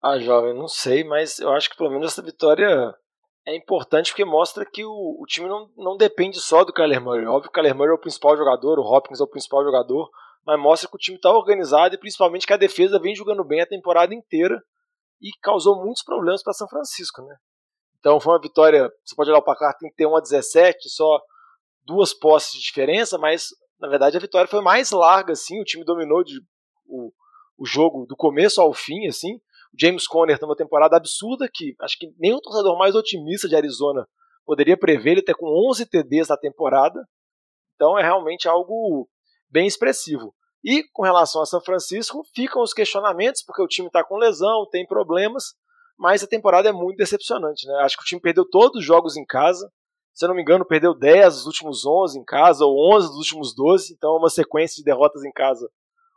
[0.03, 2.95] Ah, jovem, não sei, mas eu acho que pelo menos essa vitória
[3.47, 7.27] é importante porque mostra que o, o time não, não depende só do Kyler Murray.
[7.27, 10.09] Óbvio que o Kyler Murray é o principal jogador, o Hopkins é o principal jogador,
[10.45, 13.61] mas mostra que o time está organizado e principalmente que a defesa vem jogando bem
[13.61, 14.61] a temporada inteira
[15.21, 17.37] e causou muitos problemas para São Francisco, né?
[17.99, 21.21] Então foi uma vitória, você pode olhar o placar 31 a 17, só
[21.87, 23.49] duas posses de diferença, mas
[23.81, 26.41] na verdade a vitória foi mais larga, assim, o time dominou de,
[26.87, 27.13] o,
[27.59, 29.41] o jogo do começo ao fim, assim,
[29.79, 34.07] James Conner tem uma temporada absurda que acho que o torcedor mais otimista de Arizona
[34.45, 37.05] poderia prever ele ter com 11 TDs na temporada.
[37.75, 39.09] Então é realmente algo
[39.51, 40.35] bem expressivo.
[40.65, 44.67] E com relação a São Francisco, ficam os questionamentos, porque o time está com lesão,
[44.71, 45.55] tem problemas,
[45.99, 47.67] mas a temporada é muito decepcionante.
[47.67, 47.75] Né?
[47.81, 49.71] Acho que o time perdeu todos os jogos em casa.
[50.17, 53.19] Se eu não me engano, perdeu 10 dos últimos 11 em casa, ou 11 dos
[53.19, 55.71] últimos 12, então é uma sequência de derrotas em casa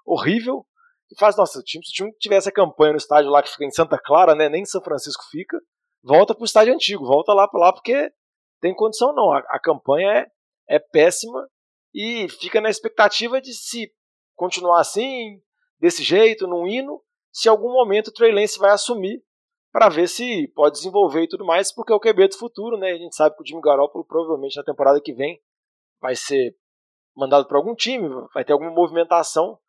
[0.06, 0.66] horrível
[1.12, 3.50] e faz, nossa, o time, se o time tivesse a campanha no estádio lá que
[3.50, 5.60] fica em Santa Clara, né, nem em São Francisco fica,
[6.02, 8.10] volta pro estádio antigo, volta lá para lá porque
[8.62, 9.34] tem condição não.
[9.34, 10.10] A, a campanha
[10.70, 11.46] é, é péssima
[11.94, 13.92] e fica na expectativa de se
[14.34, 15.42] continuar assim,
[15.78, 19.22] desse jeito, num hino, se algum momento o Trey Lance vai assumir
[19.72, 22.92] para ver se pode desenvolver e tudo mais, porque é o QB do futuro, né?
[22.92, 25.40] A gente sabe que o Jimmy Garoppolo provavelmente na temporada que vem
[26.02, 26.56] vai ser
[27.16, 29.60] mandado para algum time, vai ter alguma movimentação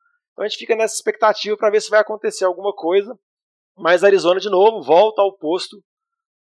[0.40, 3.14] então a gente fica nessa expectativa para ver se vai acontecer alguma coisa.
[3.76, 5.76] Mas Arizona, de novo, volta ao posto,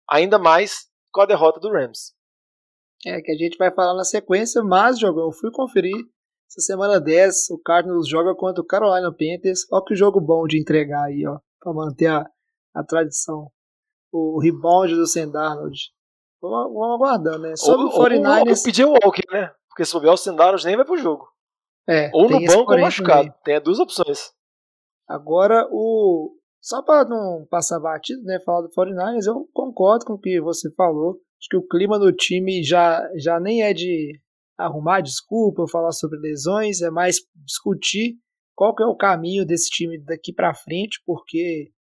[0.07, 2.15] ainda mais com a derrota do Rams.
[3.07, 5.97] É, que a gente vai falar na sequência, mas, Jogão, eu fui conferir.
[6.47, 9.67] Essa semana 10, o Cardinals joga contra o Carolina Panthers.
[9.73, 12.25] Olha que jogo bom de entregar aí, ó, para manter a,
[12.77, 13.51] a tradição.
[14.13, 15.79] O rebound do Sam Darnold.
[16.41, 17.57] Vamos, vamos aguardando, né?
[17.57, 18.47] Sobre ou, o 49ers.
[18.47, 19.53] Ou, ou pedir o Walker, né?
[19.69, 21.27] Porque se souber o Sam Darnold nem vai pro jogo.
[21.89, 23.29] É, ou no banco ou machucado.
[23.29, 23.41] Também.
[23.45, 24.33] Tem duas opções.
[25.09, 30.19] Agora, o só para não passar batido, né, falar do 49ers, eu concordo com o
[30.19, 31.13] que você falou.
[31.39, 34.21] Acho que o clima do time já, já nem é de
[34.59, 38.17] arrumar desculpa ou falar sobre lesões, é mais discutir
[38.53, 41.71] qual que é o caminho desse time daqui para frente, porque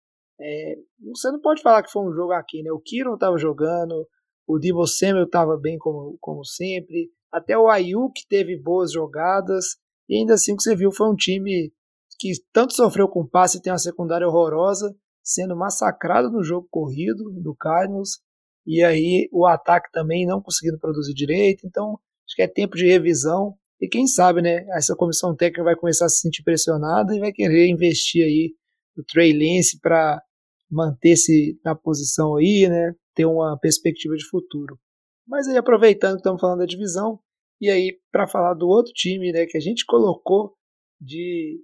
[0.41, 0.77] é,
[1.13, 2.71] você não pode falar que foi um jogo aqui, né?
[2.71, 4.07] O Kiro estava jogando,
[4.47, 9.77] o Divo Samuel estava bem como, como sempre, até o Ayuk teve boas jogadas,
[10.09, 11.73] e ainda assim o que você viu foi um time
[12.19, 17.31] que tanto sofreu com passe e tem uma secundária horrorosa, sendo massacrado no jogo corrido
[17.43, 18.21] do Cardinals.
[18.67, 21.67] e aí o ataque também não conseguindo produzir direito.
[21.67, 23.55] Então, acho que é tempo de revisão.
[23.81, 24.65] E quem sabe, né?
[24.71, 28.55] Essa comissão técnica vai começar a se sentir pressionada e vai querer investir aí
[28.97, 30.23] no Trey Lance para
[30.71, 32.95] manter-se na posição aí, né?
[33.15, 34.79] Ter uma perspectiva de futuro.
[35.27, 37.19] Mas aí, aproveitando que estamos falando da divisão,
[37.61, 40.55] e aí, para falar do outro time, né, que a gente colocou
[41.01, 41.61] de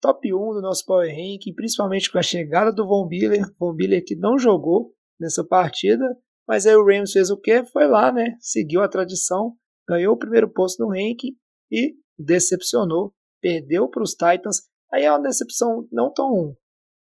[0.00, 4.04] top 1 do nosso Power Ranking, principalmente com a chegada do Von Biller, Von Biller
[4.04, 6.04] que não jogou nessa partida,
[6.46, 7.64] mas aí o Rams fez o quê?
[7.64, 8.36] Foi lá, né?
[8.40, 9.54] Seguiu a tradição,
[9.88, 11.36] ganhou o primeiro posto no ranking
[11.70, 14.62] e decepcionou, perdeu para os Titans.
[14.92, 16.56] Aí é uma decepção não tão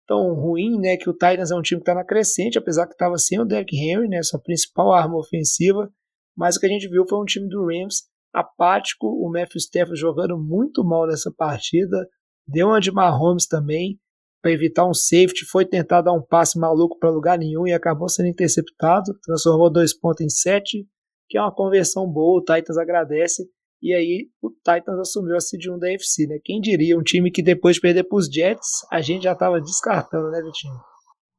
[0.08, 0.97] tão ruim, né?
[0.97, 3.45] Que o Titans é um time que está na crescente, apesar que estava sem o
[3.45, 4.24] Derrick Henry, né?
[4.24, 5.91] Sua principal arma ofensiva.
[6.36, 8.03] Mas o que a gente viu foi um time do Rams
[8.34, 12.08] apático, o Matthew Stafford jogando muito mal nessa partida,
[12.47, 13.99] deu uma de Mahomes também,
[14.41, 18.08] para evitar um safety, foi tentar dar um passe maluco para lugar nenhum e acabou
[18.08, 20.88] sendo interceptado, transformou dois pontos em sete,
[21.28, 23.43] que é uma conversão boa, o Titans agradece,
[23.82, 26.39] e aí o Titans assumiu a seed 1 da FC, né?
[26.43, 29.61] Quem diria, um time que depois de perder para os Jets, a gente já estava
[29.61, 30.73] descartando, né, Vitinho?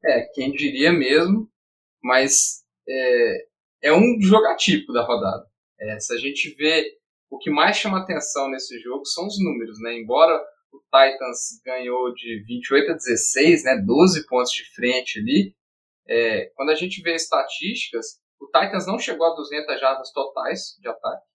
[0.05, 1.51] É, quem diria mesmo,
[2.03, 3.47] mas é,
[3.82, 5.45] é um jogatípico da rodada.
[5.80, 6.99] É, se a gente vê
[7.30, 9.95] o que mais chama atenção nesse jogo são os números, né?
[9.95, 10.41] Embora
[10.72, 13.82] o Titans ganhou de 28 a 16, né?
[13.84, 15.55] 12 pontos de frente ali.
[16.07, 20.89] É, quando a gente vê estatísticas, o Titans não chegou a 200 jardas totais de
[20.89, 21.26] ataque,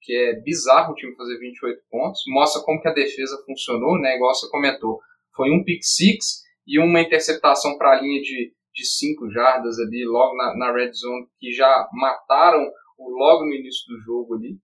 [0.00, 2.22] que é bizarro o time fazer 28 pontos.
[2.28, 4.16] Mostra como que a defesa funcionou, né?
[4.16, 5.00] Igual você comentou.
[5.34, 10.04] Foi um pick six e uma interceptação para a linha de, de 5 jardas ali,
[10.04, 14.58] logo na, na red zone, que já mataram logo no início do jogo ali.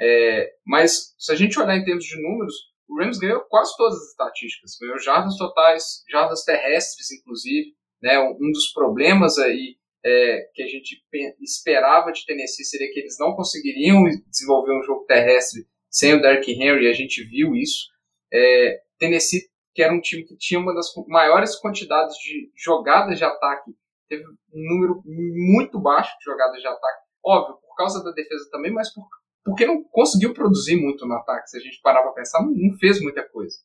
[0.00, 2.54] É, mas se a gente olhar em termos de números,
[2.88, 4.76] o Rams ganhou quase todas as estatísticas.
[4.80, 7.74] Ganhou jardas totais, jardas terrestres, inclusive.
[8.02, 11.02] Né, um dos problemas aí é, que a gente
[11.40, 16.52] esperava de Tennessee seria que eles não conseguiriam desenvolver um jogo terrestre sem o Derrick
[16.52, 17.88] Henry, a gente viu isso.
[18.32, 19.42] É, Tennessee,
[19.74, 23.72] que era um time que tinha uma das maiores quantidades de jogadas de ataque,
[24.08, 27.02] teve um número muito baixo de jogadas de ataque.
[27.24, 29.06] Óbvio, por causa da defesa também, mas por,
[29.44, 31.50] porque não conseguiu produzir muito no ataque.
[31.50, 33.56] Se a gente parar para pensar, não, não, fez muita coisa.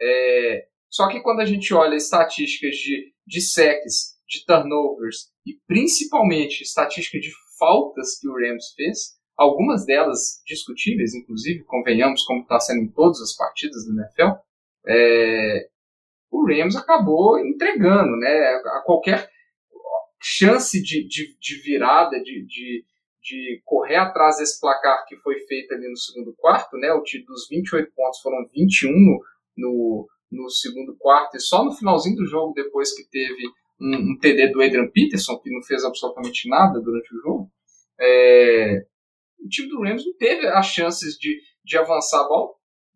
[0.00, 6.62] É, só que quando a gente olha estatísticas de, de sacks, de turnovers e principalmente
[6.62, 12.82] estatística de faltas que o Rams fez, algumas delas discutíveis, inclusive, convenhamos, como está sendo
[12.82, 14.38] em todas as partidas do NFL,
[14.88, 15.68] é,
[16.30, 18.62] o Rams acabou entregando, né?
[18.66, 19.28] A qualquer
[20.20, 22.84] chance de, de, de virada, de, de,
[23.22, 26.92] de correr atrás desse placar que foi feito ali no segundo quarto, né?
[26.92, 29.22] O dos 28 pontos foram 21 no,
[29.56, 33.42] no, no segundo quarto, e só no finalzinho do jogo, depois que teve
[33.80, 37.50] um, um TD do Adrian Peterson, que não fez absolutamente nada durante o jogo,
[38.00, 38.84] é,
[39.38, 42.52] o time do Rams não teve as chances de, de avançar a bola,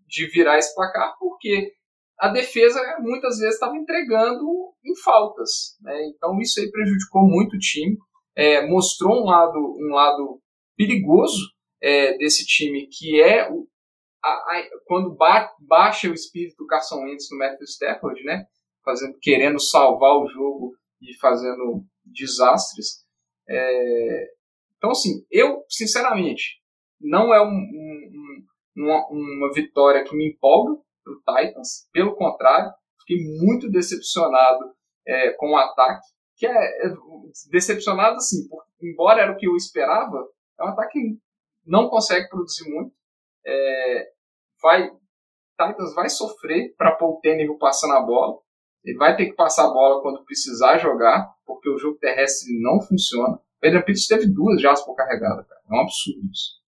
[0.06, 1.72] de virar esse placar, porque
[2.18, 4.44] a defesa muitas vezes estava entregando
[4.84, 5.76] em faltas.
[5.80, 6.08] Né?
[6.08, 7.96] Então isso aí prejudicou muito o time
[8.40, 10.40] é, mostrou um lado, um lado
[10.76, 11.50] perigoso
[11.82, 13.66] é, desse time, que é o,
[14.22, 18.44] a, a, quando ba, baixa o espírito do Carson Wentz no Matthew Stafford, né?
[18.84, 23.04] Fazendo, querendo salvar o jogo e fazendo desastres.
[23.48, 24.30] É,
[24.76, 26.60] então, assim, eu, sinceramente,
[27.00, 28.44] não é um, um,
[28.76, 31.88] uma, uma vitória que me empolga para o Titans.
[31.92, 34.74] Pelo contrário, fiquei muito decepcionado
[35.06, 36.06] é, com o ataque
[36.40, 36.94] que é, é
[37.50, 40.26] decepcionado assim, porque, embora era o que eu esperava,
[40.58, 41.18] é um ataque que
[41.66, 42.94] não consegue produzir muito.
[43.46, 44.10] É,
[44.62, 44.90] vai,
[45.60, 48.40] Titans vai sofrer para pôr o Tannehill passando a bola.
[48.84, 52.80] Ele vai ter que passar a bola quando precisar jogar, porque o jogo terrestre não
[52.80, 53.38] funciona.
[53.62, 55.60] O Adrian teve duas jardas por carregada, cara.
[55.70, 56.60] É um absurdo isso.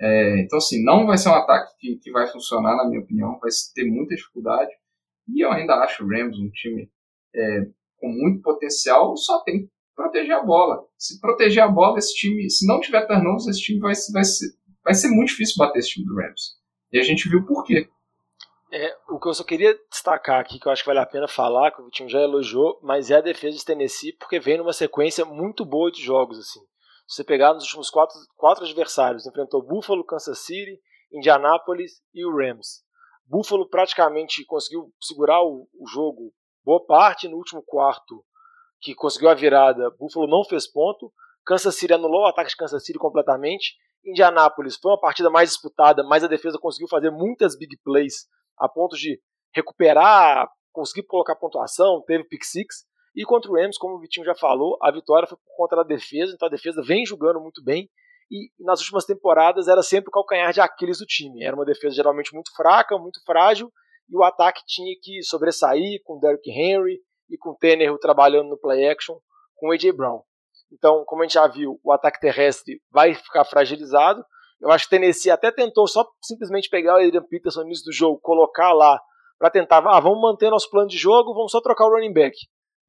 [0.00, 3.38] É, então, assim, não vai ser um ataque que, que vai funcionar, na minha opinião.
[3.40, 4.70] Vai ter muita dificuldade.
[5.28, 6.88] E eu ainda acho o Rams um time
[7.34, 7.66] é,
[7.98, 10.84] com muito potencial, só tem que proteger a bola.
[10.96, 14.46] Se proteger a bola, esse time, se não tiver turnovers, esse time vai, vai, ser,
[14.84, 16.56] vai ser muito difícil bater esse time do Rams.
[16.92, 17.88] E a gente viu por quê.
[18.72, 21.28] É, o que eu só queria destacar aqui, que eu acho que vale a pena
[21.28, 24.72] falar, que o time já elogiou, mas é a defesa de Tennessee, porque vem numa
[24.72, 26.38] sequência muito boa de jogos.
[26.38, 26.60] assim.
[27.06, 30.80] Se você pegar nos últimos quatro, quatro adversários, enfrentou Buffalo, Kansas City,
[31.12, 32.84] Indianapolis e o Rams.
[33.24, 36.32] Buffalo praticamente conseguiu segurar o, o jogo
[36.64, 38.24] boa parte no último quarto
[38.80, 41.12] que conseguiu a virada, Buffalo não fez ponto.
[41.44, 43.76] Kansas City anulou o ataque de Kansas City completamente.
[44.04, 48.26] Indianápolis foi uma partida mais disputada, mas a defesa conseguiu fazer muitas big plays
[48.58, 49.20] a ponto de
[49.54, 52.84] recuperar, conseguir colocar pontuação, teve pick six.
[53.14, 55.82] E contra o Rams, como o Vitinho já falou, a vitória foi por conta da
[55.82, 57.88] defesa, então a defesa vem jogando muito bem.
[58.30, 61.42] E nas últimas temporadas era sempre o calcanhar de Aquiles do time.
[61.44, 63.72] Era uma defesa geralmente muito fraca, muito frágil,
[64.08, 67.00] e o ataque tinha que sobressair com o Derrick Henry
[67.30, 69.16] e com o trabalhando no play action
[69.56, 69.92] com o A.J.
[69.92, 70.22] Brown.
[70.72, 74.24] Então, como a gente já viu, o ataque terrestre vai ficar fragilizado.
[74.60, 77.84] Eu acho que o Tennessee até tentou só simplesmente pegar o Adrian Peterson no início
[77.84, 79.00] do jogo, colocar lá
[79.38, 82.34] para tentar, ah, vamos manter nosso plano de jogo, vamos só trocar o running back.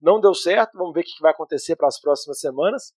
[0.01, 2.93] Não deu certo, vamos ver o que vai acontecer para as próximas semanas.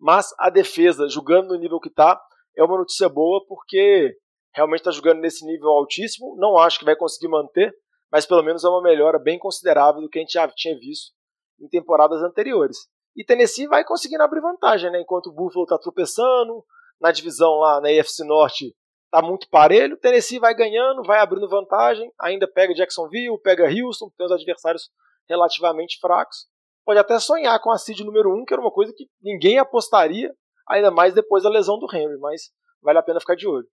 [0.00, 2.20] Mas a defesa, jogando no nível que está,
[2.56, 4.16] é uma notícia boa porque
[4.54, 6.36] realmente está jogando nesse nível altíssimo.
[6.38, 7.72] Não acho que vai conseguir manter,
[8.10, 11.12] mas pelo menos é uma melhora bem considerável do que a gente já tinha visto
[11.60, 12.76] em temporadas anteriores.
[13.16, 15.00] E Tennessee vai conseguindo abrir vantagem, né?
[15.00, 16.64] Enquanto o Buffalo está tropeçando,
[17.00, 18.74] na divisão lá na AFC Norte
[19.08, 24.26] está muito parelho, Tennessee vai ganhando, vai abrindo vantagem, ainda pega Jacksonville, pega Houston, tem
[24.26, 24.90] os adversários
[25.28, 26.46] relativamente fracos.
[26.84, 29.58] Pode até sonhar com a seed número 1, um, que era uma coisa que ninguém
[29.58, 30.32] apostaria,
[30.68, 32.50] ainda mais depois da lesão do Henry, mas
[32.82, 33.66] vale a pena ficar de olho.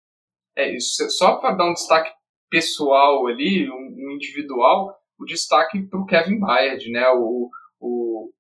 [0.56, 2.12] É isso, só para dar um destaque
[2.50, 7.50] pessoal ali, um, individual, o destaque para o Kevin Byard, né, o,
[7.80, 8.32] o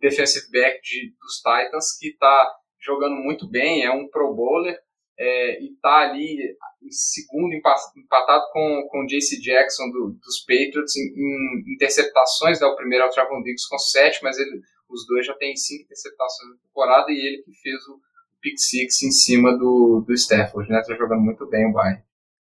[0.00, 4.78] defensive back de, dos Titans, que está jogando muito bem, é um pro bowler,
[5.18, 10.96] é, e está ali em segundo, empatado com, com o JC Jackson do, dos Patriots
[10.96, 15.06] em, em interceptações, né, o primeiro é o Travon Diggs com sete, mas ele, os
[15.06, 18.00] dois já têm cinco interceptações na temporada, e ele que fez o
[18.40, 22.02] pick six em cima do, do Stafford, né, está jogando muito bem o Bayern.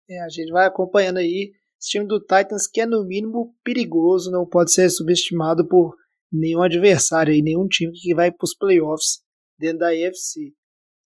[0.09, 4.31] É, a gente vai acompanhando aí esse time do Titans que é no mínimo perigoso,
[4.31, 5.95] não pode ser subestimado por
[6.31, 9.22] nenhum adversário e nenhum time que vai para os playoffs
[9.63, 10.53] dentro da AFC.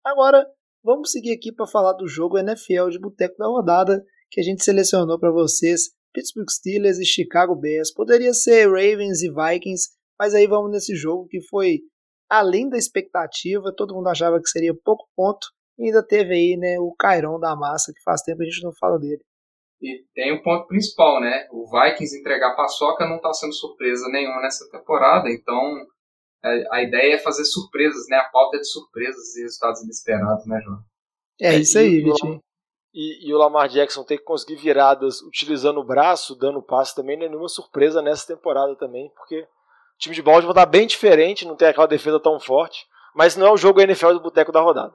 [0.04, 0.46] Agora,
[0.82, 4.62] vamos seguir aqui para falar do jogo NFL de boteco da rodada que a gente
[4.62, 5.90] selecionou para vocês.
[6.12, 7.92] Pittsburgh Steelers e Chicago Bears.
[7.92, 11.80] Poderia ser Ravens e Vikings, mas aí vamos nesse jogo que foi
[12.30, 13.74] além da expectativa.
[13.76, 15.46] Todo mundo achava que seria pouco ponto.
[15.76, 18.72] E ainda teve aí né, o Cairon da massa, que faz tempo a gente não
[18.72, 19.22] fala dele.
[19.82, 21.48] E tem o um ponto principal, né?
[21.50, 25.84] O Vikings entregar paçoca não está sendo surpresa nenhuma nessa temporada, então
[26.70, 28.16] a ideia é fazer surpresas, né?
[28.18, 30.84] A pauta é de surpresas e resultados inesperados, né, João?
[31.40, 32.40] É, é isso aí, Vitinho.
[32.92, 37.18] E, e, o Lamar Jackson ter que conseguir viradas utilizando o braço, dando passe também,
[37.18, 41.44] não é nenhuma surpresa nessa temporada também, porque o time de Baltimore está bem diferente,
[41.44, 42.86] não tem aquela defesa tão forte,
[43.16, 44.94] mas não é o jogo NFL do Boteco da rodada.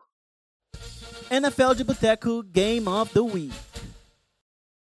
[1.30, 3.54] NFL de Boteco Game of the Week.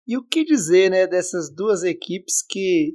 [0.08, 2.94] E o que dizer, né, dessas duas equipes que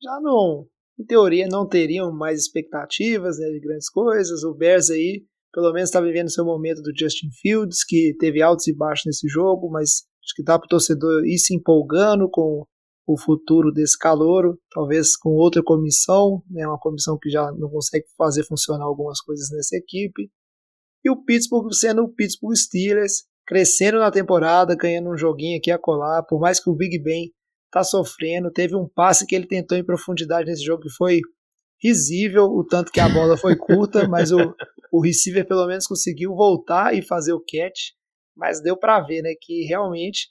[0.00, 0.66] já não
[1.02, 4.44] em teoria não teriam mais expectativas né, de grandes coisas.
[4.44, 8.66] O Bears aí, pelo menos, está vivendo seu momento do Justin Fields, que teve altos
[8.68, 12.64] e baixos nesse jogo, mas acho que dá para o torcedor ir se empolgando com
[13.06, 18.06] o futuro desse calouro, talvez com outra comissão, né, uma comissão que já não consegue
[18.16, 20.30] fazer funcionar algumas coisas nessa equipe.
[21.04, 25.78] E o Pittsburgh sendo o Pittsburgh Steelers, crescendo na temporada, ganhando um joguinho aqui a
[25.78, 27.32] colar, por mais que o Big Ben
[27.72, 28.52] tá sofrendo.
[28.52, 31.20] Teve um passe que ele tentou em profundidade nesse jogo que foi
[31.82, 34.54] risível, o tanto que a bola foi curta, mas o,
[34.92, 37.90] o receiver pelo menos conseguiu voltar e fazer o catch.
[38.36, 40.28] Mas deu para ver, né, que realmente,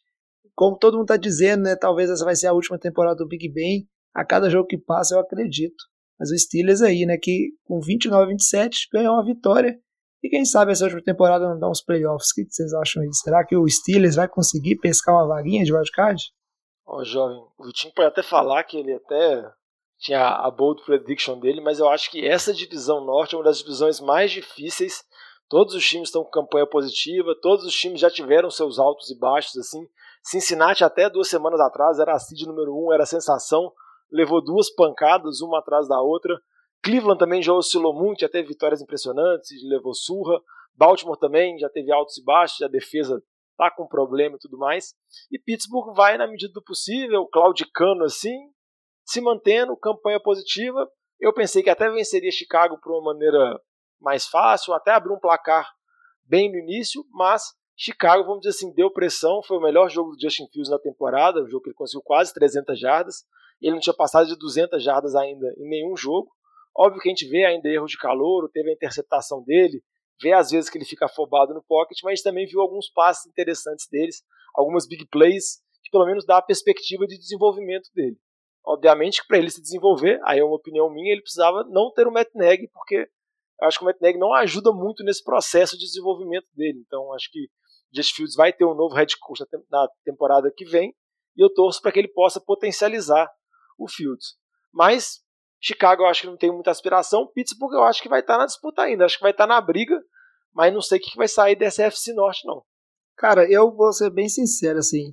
[0.55, 3.49] como todo mundo tá dizendo, né, talvez essa vai ser a última temporada do Big
[3.49, 3.87] Ben.
[4.13, 5.83] A cada jogo que passa eu acredito.
[6.19, 9.77] Mas o Steelers aí, né, que com 29 a 27 ganhou uma vitória.
[10.23, 12.29] E quem sabe essa última temporada não dá uns playoffs.
[12.29, 13.09] O que vocês acham aí?
[13.13, 16.21] Será que o Steelers vai conseguir pescar uma vaguinha de wildcard?
[16.93, 19.49] Ó, jovem, o Vitinho pode até falar que ele até
[19.97, 23.59] tinha a bold prediction dele, mas eu acho que essa divisão norte é uma das
[23.59, 25.01] divisões mais difíceis.
[25.47, 29.17] Todos os times estão com campanha positiva, todos os times já tiveram seus altos e
[29.17, 29.87] baixos assim.
[30.21, 33.71] Cincinnati até duas semanas atrás era a seed número um, era a sensação,
[34.11, 36.37] levou duas pancadas uma atrás da outra.
[36.83, 40.41] Cleveland também já oscilou muito, já teve vitórias impressionantes, levou surra.
[40.75, 43.23] Baltimore também já teve altos e baixos, a defesa
[43.61, 44.95] tá com problema e tudo mais.
[45.31, 48.35] E Pittsburgh vai, na medida do possível, claudicando assim,
[49.05, 50.89] se mantendo, campanha positiva.
[51.19, 53.61] Eu pensei que até venceria Chicago por uma maneira
[53.99, 55.69] mais fácil, até abrir um placar
[56.23, 57.43] bem no início, mas
[57.77, 61.43] Chicago, vamos dizer assim, deu pressão, foi o melhor jogo do Justin Fields na temporada,
[61.43, 63.25] um jogo que ele conseguiu quase 300 jardas,
[63.61, 66.31] ele não tinha passado de 200 jardas ainda em nenhum jogo.
[66.75, 69.83] Óbvio que a gente vê ainda erro de calor, teve a interceptação dele,
[70.21, 73.87] vê às vezes que ele fica afobado no pocket, mas também viu alguns passes interessantes
[73.89, 78.17] deles, algumas big plays, que pelo menos dá a perspectiva de desenvolvimento dele.
[78.63, 82.07] Obviamente que para ele se desenvolver, aí é uma opinião minha, ele precisava não ter
[82.07, 82.29] o Matt
[82.71, 83.09] porque
[83.59, 86.83] eu acho que o Matt não ajuda muito nesse processo de desenvolvimento dele.
[86.85, 87.49] Então acho que
[87.93, 90.95] Just Fields vai ter um novo head coach na temporada que vem,
[91.35, 93.29] e eu torço para que ele possa potencializar
[93.77, 94.35] o Fields.
[94.71, 95.21] Mas
[95.61, 97.27] Chicago eu acho que não tem muita aspiração.
[97.27, 99.05] Pittsburgh eu acho que vai estar tá na disputa ainda.
[99.05, 100.01] Acho que vai estar tá na briga,
[100.53, 102.61] mas não sei o que vai sair dessa FC Norte, não.
[103.17, 105.11] Cara, eu vou ser bem sincero, assim.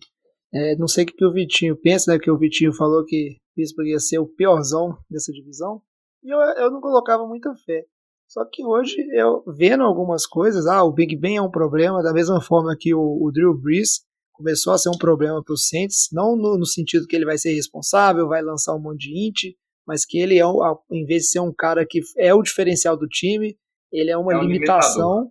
[0.53, 2.19] É, não sei o que o Vitinho pensa, né?
[2.19, 5.83] Que o Vitinho falou que Pittsburgh ia ser o piorzão dessa divisão.
[6.23, 7.85] E eu, eu não colocava muita fé.
[8.29, 12.13] Só que hoje, eu vendo algumas coisas, ah, o Big Ben é um problema, da
[12.13, 16.09] mesma forma que o, o Drew Brees começou a ser um problema para os Saints,
[16.13, 19.55] não no, no, sentido que ele vai ser responsável, vai lançar um monte de int,
[19.87, 20.45] mas que ele é,
[20.93, 23.57] em vez de ser um cara que é o diferencial do time,
[23.93, 25.31] ele é uma é um limitação,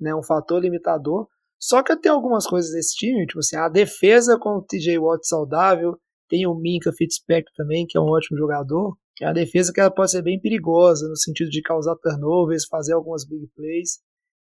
[0.00, 1.28] né, um fator limitador.
[1.58, 5.26] Só que tem algumas coisas desse time, tipo assim, a defesa com o TJ Watt
[5.26, 5.98] saudável,
[6.28, 8.96] tem o Minka Fitzpatrick também, que é um ótimo jogador.
[9.20, 12.94] É uma defesa que ela pode ser bem perigosa, no sentido de causar turnovers, fazer
[12.94, 14.00] algumas big plays.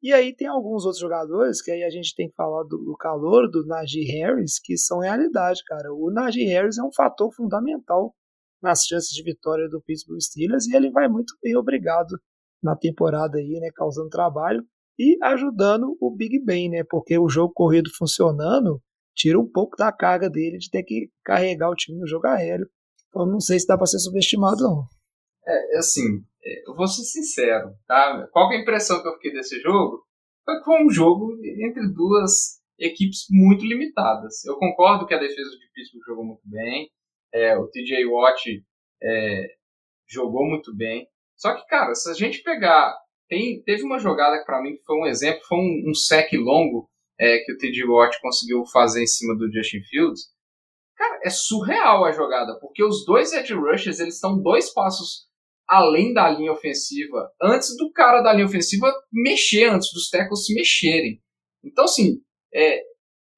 [0.02, 2.96] E aí tem alguns outros jogadores que aí a gente tem que falar do, do
[2.98, 5.94] calor do Najee Harris, que são realidade, cara.
[5.94, 8.14] O Najee Harris é um fator fundamental
[8.62, 12.20] nas chances de vitória do Pittsburgh Steelers e ele vai muito bem obrigado
[12.66, 14.64] na temporada aí, né, causando trabalho
[14.98, 18.82] e ajudando o Big Ben, né, porque o jogo corrido funcionando
[19.16, 22.68] tira um pouco da carga dele de ter que carregar o time no jogo aéreo.
[23.08, 24.86] Então não sei se dá para ser subestimado não.
[25.48, 28.28] É, assim, é, eu vou ser sincero, tá?
[28.32, 30.04] Qual é a impressão que eu fiquei desse jogo?
[30.44, 34.44] Foi que foi um jogo entre duas equipes muito limitadas.
[34.44, 36.90] Eu concordo que a defesa de Pittsburgh jogou muito bem,
[37.34, 38.64] é, o TJ Watt
[39.02, 39.48] é,
[40.08, 41.08] jogou muito bem.
[41.38, 42.96] Só que, cara, se a gente pegar.
[43.28, 46.88] Tem, teve uma jogada que para mim foi um exemplo, foi um, um sec longo
[47.20, 50.26] é, que o TJ Watt conseguiu fazer em cima do Justin Fields.
[50.96, 55.26] Cara, é surreal a jogada, porque os dois edge rushers eles estão dois passos
[55.68, 60.54] além da linha ofensiva, antes do cara da linha ofensiva mexer, antes dos tackles se
[60.54, 61.20] mexerem.
[61.64, 62.22] Então, assim,
[62.54, 62.80] é,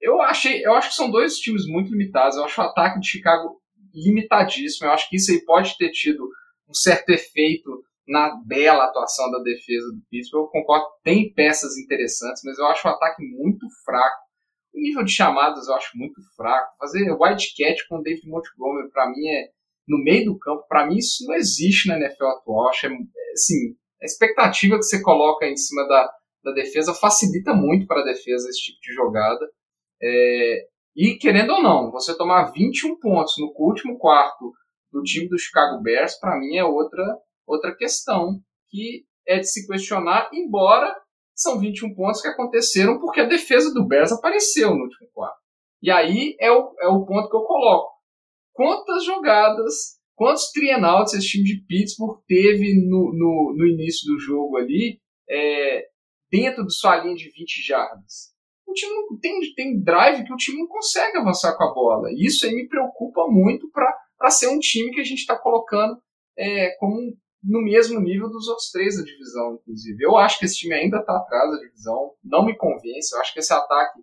[0.01, 2.37] eu achei, eu acho que são dois times muito limitados.
[2.37, 3.61] Eu acho o ataque de Chicago
[3.93, 4.87] limitadíssimo.
[4.87, 6.27] Eu acho que isso aí pode ter tido
[6.67, 10.45] um certo efeito na bela atuação da defesa do Pittsburgh.
[10.45, 14.27] Eu concordo, tem peças interessantes, mas eu acho o ataque muito fraco.
[14.73, 16.75] O nível de chamadas eu acho muito fraco.
[16.79, 19.49] Fazer wildcat com o David Montgomery, para mim, é
[19.87, 20.65] no meio do campo.
[20.67, 22.69] Para mim, isso não existe na NFL atual.
[22.69, 22.89] Acho, é,
[23.33, 26.09] assim, a expectativa que você coloca em cima da,
[26.43, 29.49] da defesa facilita muito para a defesa esse tipo de jogada.
[30.01, 34.53] É, e, querendo ou não, você tomar 21 pontos no último quarto
[34.97, 37.03] do time do Chicago Bears, para mim, é outra,
[37.45, 38.39] outra questão
[38.69, 40.95] que é de se questionar, embora
[41.35, 45.37] são 21 pontos que aconteceram porque a defesa do Bears apareceu no último quarto.
[45.81, 47.97] E aí é o, é o ponto que eu coloco
[48.53, 54.57] quantas jogadas, quantos trienauts esse time de Pittsburgh teve no, no, no início do jogo
[54.57, 55.85] ali, é,
[56.31, 58.35] dentro de sua linha de 20 jardas.
[58.67, 62.09] O time não tem, tem drive que o time não consegue avançar com a bola.
[62.17, 63.95] Isso aí me preocupa muito para
[64.29, 66.01] ser um time que a gente está colocando
[66.37, 70.03] é, como no mesmo nível dos outros três da divisão, inclusive.
[70.03, 73.13] Eu acho que esse time ainda está atrás da divisão, não me convence.
[73.13, 74.01] Eu acho que esse ataque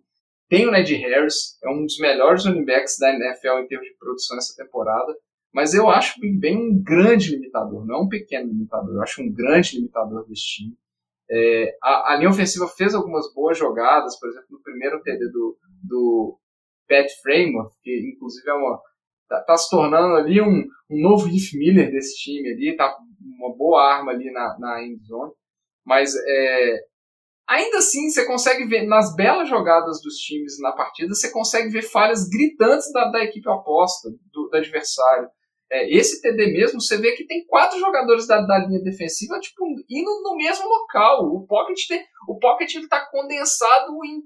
[0.49, 3.97] tem o Ned Harris, é um dos melhores running backs da NFL em termos de
[3.97, 5.15] produção essa temporada.
[5.53, 8.95] Mas eu acho Ben um grande limitador, não um pequeno limitador.
[8.95, 10.77] Eu acho um grande limitador desse time.
[11.31, 15.57] É, a, a, linha ofensiva fez algumas boas jogadas, por exemplo, no primeiro TD do,
[15.83, 16.39] do
[16.89, 18.81] Pat Framework, que inclusive é uma,
[19.29, 22.97] tá, tá, se tornando ali um, um novo Heath Miller desse time ali, tá
[23.39, 25.33] uma boa arma ali na, na end zone.
[25.85, 26.81] Mas é,
[27.47, 31.83] Ainda assim, você consegue ver nas belas jogadas dos times na partida, você consegue ver
[31.83, 35.29] falhas gritantes da, da equipe oposta, do, do adversário.
[35.71, 39.67] É, esse TD mesmo, você vê que tem quatro jogadores da, da linha defensiva tipo,
[39.91, 41.25] indo no mesmo local.
[41.35, 41.97] O pocket está
[42.29, 44.23] o pocket tá condensado em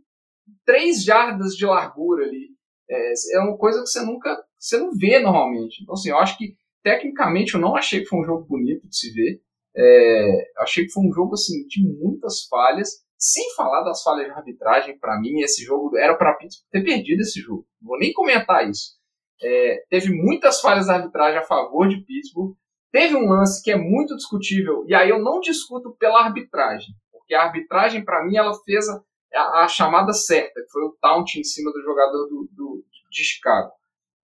[0.65, 2.51] três jardas de largura ali.
[2.91, 5.83] É, é uma coisa que você nunca você não vê normalmente.
[5.83, 8.97] Então, assim, eu acho que tecnicamente eu não achei que foi um jogo bonito de
[8.97, 9.41] se ver.
[9.77, 13.07] É, achei que foi um jogo assim de muitas falhas.
[13.17, 17.21] Sem falar das falhas de arbitragem, para mim, esse jogo era para Pittsburgh ter perdido
[17.21, 17.67] esse jogo.
[17.81, 18.97] Não vou nem comentar isso.
[19.43, 22.55] É, teve muitas falhas de arbitragem a favor de Pittsburgh.
[22.93, 27.35] Teve um lance que é muito discutível, e aí eu não discuto pela arbitragem, porque
[27.35, 29.03] a arbitragem, para mim, ela fez a,
[29.35, 33.25] a, a, chamada certa, que foi o taunt em cima do jogador do, do de
[33.25, 33.73] Chicago.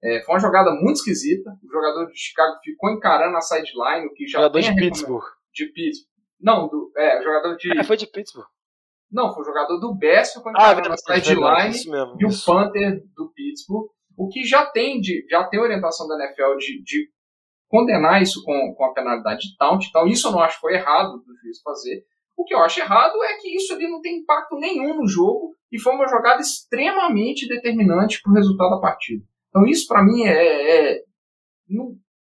[0.02, 1.50] É, foi uma jogada muito esquisita.
[1.62, 5.24] O jogador de Chicago ficou encarando a sideline, o que já jogador de Pittsburgh.
[5.52, 6.14] De Pittsburgh.
[6.40, 7.78] Não, do, é, jogador de.
[7.78, 8.46] É, foi de Pittsburgh.
[9.10, 11.74] Não, foi o jogador do Bears, ficou encarando ah, a sideline
[12.18, 13.88] e o Panther do Pittsburgh.
[14.16, 17.08] O que já tem, de, já tem orientação da NFL de, de
[17.68, 19.86] condenar isso com, com a penalidade de taunt.
[19.88, 22.04] Então, isso eu não acho que foi errado do juiz fazer.
[22.36, 25.54] O que eu acho errado é que isso ali não tem impacto nenhum no jogo
[25.70, 29.24] e foi uma jogada extremamente determinante para o resultado da partida.
[29.48, 31.04] Então, isso para mim é, é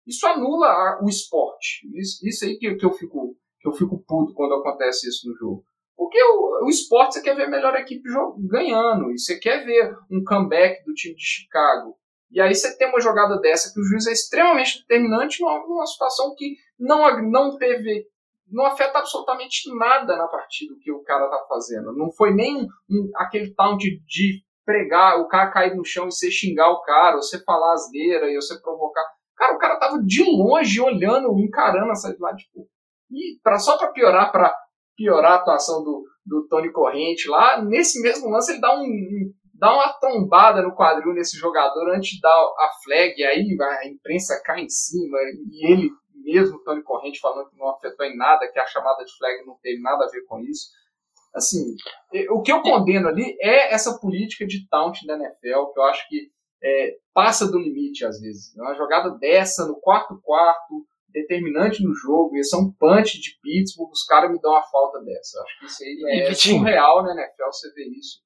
[0.06, 1.88] isso anula a, o esporte.
[1.96, 5.36] Isso, isso aí que, que, eu fico, que eu fico puto quando acontece isso no
[5.36, 5.66] jogo.
[5.98, 8.04] Porque o, o esporte você quer ver a melhor equipe
[8.50, 11.98] ganhando, e você quer ver um comeback do time de Chicago.
[12.32, 15.86] E aí você tem uma jogada dessa que o juiz é extremamente determinante numa, numa
[15.86, 18.06] situação que não, não teve.
[18.56, 21.92] Não afeta absolutamente nada na partida que o cara tá fazendo.
[21.92, 26.12] Não foi nem um, aquele taunt de, de pregar, o cara cair no chão e
[26.12, 29.04] você xingar o cara, ou você falar asneira e você provocar.
[29.36, 32.66] Cara, o cara tava de longe olhando, encarando essa lá, tipo.
[33.12, 34.56] E pra, só pra piorar, pra
[34.96, 39.34] piorar a atuação do, do Tony Corrente lá, nesse mesmo lance ele dá um, um
[39.54, 44.42] dá uma trombada no quadril nesse jogador antes de dar a flag, aí a imprensa
[44.44, 45.18] cai em cima,
[45.52, 45.92] e ele
[46.26, 49.58] mesmo, Tony Corrente, falando que não afetou em nada, que a chamada de flag não
[49.62, 50.70] teve nada a ver com isso.
[51.34, 51.76] Assim,
[52.32, 56.08] o que eu condeno ali é essa política de taunt da NFL, que eu acho
[56.10, 56.32] que
[56.64, 58.56] é, passa do limite às vezes.
[58.56, 63.92] Uma jogada dessa no quarto quarto, determinante no jogo, esse é um punch de Pittsburgh,
[63.92, 65.42] os caras me dão uma falta dessa.
[65.42, 68.20] Acho que isso aí é surreal na NFL, você vê isso.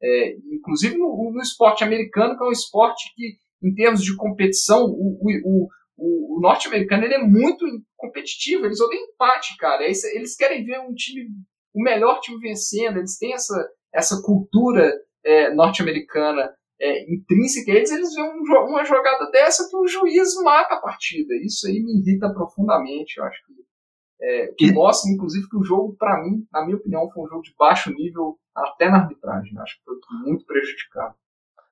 [0.00, 4.84] É, inclusive no, no, esporte americano, que é um esporte que, em termos de competição,
[4.84, 7.64] o, o, o, o norte-americano ele é muito
[7.96, 9.84] competitivo, eles odeiam empate, cara.
[9.84, 11.28] Eles, eles, querem ver um time,
[11.74, 14.92] o melhor time vencendo, eles têm essa, essa cultura
[15.24, 20.74] é, norte-americana é, intrínseca eles, eles veem um, uma jogada dessa que o juiz mata
[20.74, 21.34] a partida.
[21.42, 23.18] Isso aí me irrita profundamente.
[23.18, 23.54] Eu acho que,
[24.20, 27.42] é, que mostra, inclusive, que o jogo, para mim, na minha opinião, foi um jogo
[27.42, 29.54] de baixo nível até na arbitragem.
[29.54, 31.14] Eu acho que foi muito prejudicado.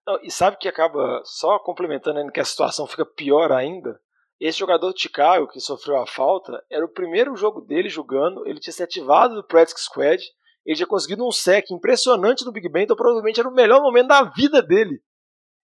[0.07, 3.99] Não, e sabe que acaba só complementando ainda que a situação fica pior ainda?
[4.45, 8.47] Esse jogador de Chicago que sofreu a falta era o primeiro jogo dele jogando.
[8.47, 10.23] Ele tinha se ativado do Practice Squad
[10.65, 14.09] ele tinha conseguido um sec impressionante no Big Ben, então provavelmente era o melhor momento
[14.09, 15.01] da vida dele.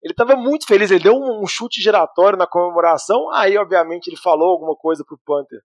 [0.04, 4.18] Ele estava muito feliz, ele deu um, um, chute giratório na comemoração, aí obviamente ele
[4.18, 5.60] falou alguma coisa pro Panther,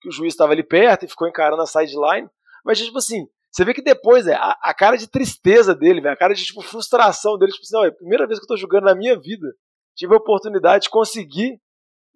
[0.00, 2.28] que o juiz estava ali perto e ficou encarando a sideline,
[2.64, 6.14] mas tipo assim, você vê que depois, é, a, a cara de tristeza dele, véio,
[6.14, 8.56] a cara de tipo, frustração dele, tipo assim, é a primeira vez que eu tô
[8.56, 9.46] jogando na minha vida,
[9.94, 11.58] tive a oportunidade de conseguir,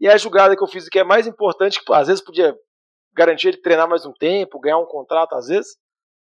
[0.00, 2.56] e a jogada que eu fiz, que é mais importante, que às vezes podia
[3.12, 5.76] garantir ele treinar mais um tempo, ganhar um contrato às vezes,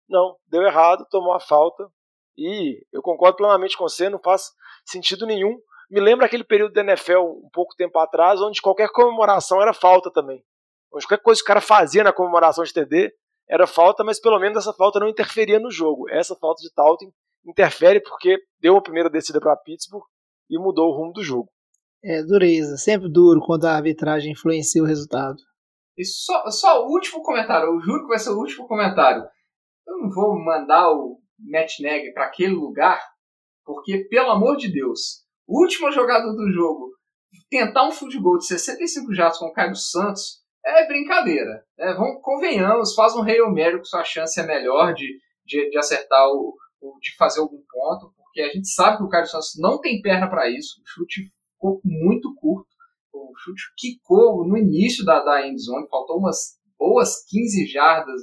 [0.08, 1.88] não, deu errado, tomou a falta.
[2.36, 4.50] E eu concordo plenamente com você, não faz
[4.86, 5.58] sentido nenhum.
[5.90, 10.10] Me lembra aquele período da NFL, um pouco tempo atrás, onde qualquer comemoração era falta
[10.10, 10.42] também.
[10.92, 13.12] Onde qualquer coisa que o cara fazia na comemoração de TD
[13.48, 16.08] era falta, mas pelo menos essa falta não interferia no jogo.
[16.10, 17.10] Essa falta de Taunton
[17.44, 20.04] interfere porque deu a primeira descida para Pittsburgh
[20.50, 21.50] e mudou o rumo do jogo.
[22.02, 25.36] É dureza, sempre duro quando a arbitragem influencia o resultado.
[25.96, 29.24] E só, só o último comentário, eu juro que vai ser o último comentário
[29.88, 33.00] eu não vou mandar o Matt Neg para aquele lugar,
[33.64, 36.92] porque, pelo amor de Deus, última jogada do jogo,
[37.48, 41.64] tentar um futebol de 65 jatos com o Caio Santos é brincadeira.
[41.78, 41.94] Né?
[41.94, 46.28] Vamos, convenhamos, faz um Hail Mary que sua chance é melhor de, de, de acertar
[46.28, 46.54] o,
[47.00, 50.28] de fazer algum ponto, porque a gente sabe que o Caio Santos não tem perna
[50.28, 52.68] para isso, o chute ficou muito curto,
[53.12, 58.22] o chute quicou no início da, da endzone, faltou umas boas 15 jardas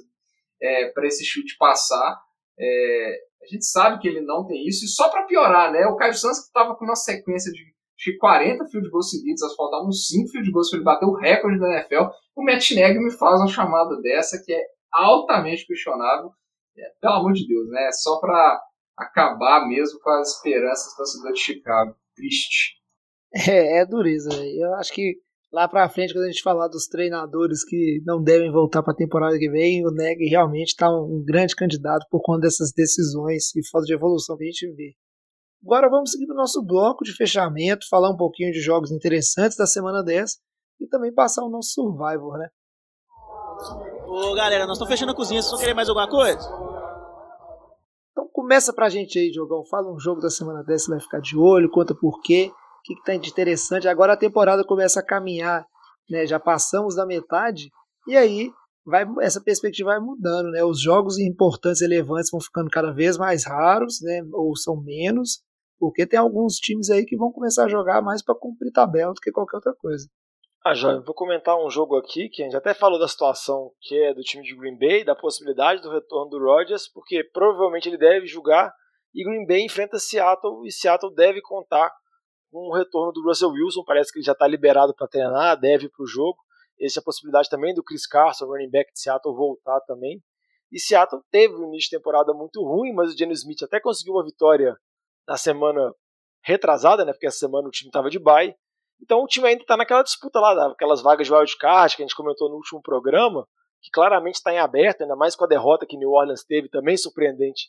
[0.61, 2.17] é, para esse chute passar.
[2.57, 5.86] É, a gente sabe que ele não tem isso, e só para piorar, né?
[5.86, 7.61] O Caio Santos que estava com uma sequência de,
[7.97, 11.69] de 40 field goals seguidos, faltavam 5 field goals para ele bater o recorde da
[11.71, 12.09] NFL.
[12.36, 14.61] O Matt Nagy me faz uma chamada dessa que é
[14.91, 16.31] altamente questionável.
[16.77, 17.91] É, pelo amor de Deus, né?
[17.91, 18.61] Só para
[18.97, 21.95] acabar mesmo com as esperanças do torcedor de Chicago.
[22.15, 22.84] Triste.
[23.47, 24.29] É, é dureza.
[24.33, 25.17] Eu acho que
[25.51, 28.95] lá pra frente, quando a gente falar dos treinadores que não devem voltar para a
[28.95, 33.67] temporada que vem, o Neg realmente está um grande candidato por conta dessas decisões e
[33.69, 34.93] falta de evolução que a gente vê.
[35.63, 39.57] Agora vamos seguir para o nosso bloco de fechamento, falar um pouquinho de jogos interessantes
[39.57, 40.38] da semana 10
[40.81, 42.47] e também passar o nosso Survivor, né?
[44.07, 46.47] Ô galera, nós estamos fechando a cozinha, vocês vão querer mais alguma coisa?
[48.11, 49.65] Então começa pra gente aí, Diogão.
[49.65, 52.51] Fala um jogo da semana 10, você vai ficar de olho, conta por quê
[52.86, 53.88] que está interessante.
[53.88, 55.65] Agora a temporada começa a caminhar,
[56.09, 56.25] né?
[56.27, 57.69] Já passamos da metade
[58.07, 58.51] e aí
[58.86, 60.63] vai essa perspectiva vai mudando, né?
[60.63, 64.21] Os jogos importantes, relevantes vão ficando cada vez mais raros, né?
[64.31, 65.41] Ou são menos,
[65.79, 69.19] porque tem alguns times aí que vão começar a jogar mais para cumprir tabela do
[69.19, 70.07] que qualquer outra coisa.
[70.63, 73.95] Ah, Joia, vou comentar um jogo aqui que a gente até falou da situação que
[73.95, 77.99] é do time de Green Bay, da possibilidade do retorno do Rodgers, porque provavelmente ele
[77.99, 78.73] deve jogar
[79.13, 81.91] e Green Bay enfrenta Seattle e Seattle deve contar
[82.56, 85.89] com o retorno do Russell Wilson, parece que ele já está liberado para treinar, deve
[85.89, 86.38] para o jogo.
[86.80, 90.24] Essa é a possibilidade também do Chris Carson, running back de Seattle, voltar também.
[90.72, 94.14] E Seattle teve um início de temporada muito ruim, mas o Jenny Smith até conseguiu
[94.14, 94.74] uma vitória
[95.28, 95.93] na semana
[96.41, 97.12] retrasada, né?
[97.12, 98.56] Porque essa semana o time estava de bye.
[99.01, 102.16] Então o time ainda está naquela disputa lá, aquelas vagas de wildcard que a gente
[102.16, 103.45] comentou no último programa,
[103.82, 106.95] que claramente está em aberto, ainda mais com a derrota que New Orleans teve, também
[106.95, 107.68] surpreendente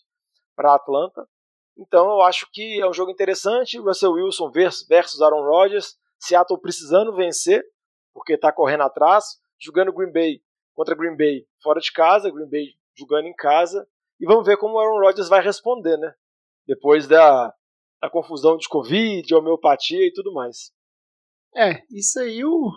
[0.54, 1.26] para Atlanta.
[1.76, 3.78] Então eu acho que é um jogo interessante.
[3.78, 5.96] Russell Wilson versus Aaron Rodgers.
[6.18, 7.62] Seattle precisando vencer,
[8.14, 9.38] porque está correndo atrás.
[9.58, 10.40] Jogando Green Bay
[10.74, 13.86] contra Green Bay fora de casa, Green Bay jogando em casa.
[14.20, 16.14] E vamos ver como o Aaron Rodgers vai responder, né?
[16.66, 17.52] Depois da,
[18.00, 20.72] da confusão de Covid, homeopatia e tudo mais.
[21.54, 22.70] É, isso aí eu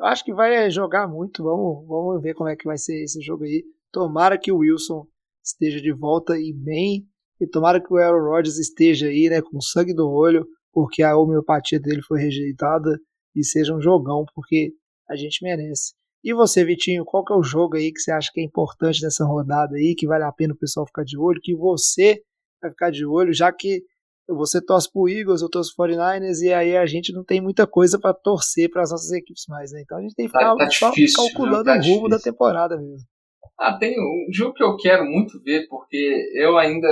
[0.00, 1.42] acho que vai jogar muito.
[1.42, 3.64] Vamos, vamos ver como é que vai ser esse jogo aí.
[3.92, 5.06] Tomara que o Wilson
[5.42, 7.06] esteja de volta e bem.
[7.40, 11.16] E tomara que o Aaron Rodgers esteja aí, né, com sangue no olho, porque a
[11.16, 12.98] homeopatia dele foi rejeitada
[13.34, 14.72] e seja um jogão, porque
[15.08, 15.94] a gente merece.
[16.22, 19.02] E você, Vitinho, qual que é o jogo aí que você acha que é importante
[19.02, 22.22] nessa rodada aí, que vale a pena o pessoal ficar de olho, que você
[22.62, 23.82] vai ficar de olho, já que
[24.26, 27.66] você torce pro Eagles, eu torço pro 49ers, e aí a gente não tem muita
[27.66, 29.82] coisa para torcer para as nossas equipes mais, né?
[29.82, 32.18] Então a gente tem que ficar tá, tá só difícil, calculando tá o rumo da
[32.18, 33.06] temporada mesmo.
[33.58, 36.88] Ah, tem um jogo que eu quero muito ver, porque eu ainda.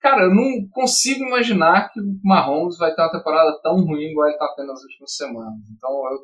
[0.00, 4.28] Cara, eu não consigo imaginar que o Mahomes vai ter uma temporada tão ruim igual
[4.28, 5.60] ele tá tendo nas últimas semanas.
[5.76, 6.18] Então eu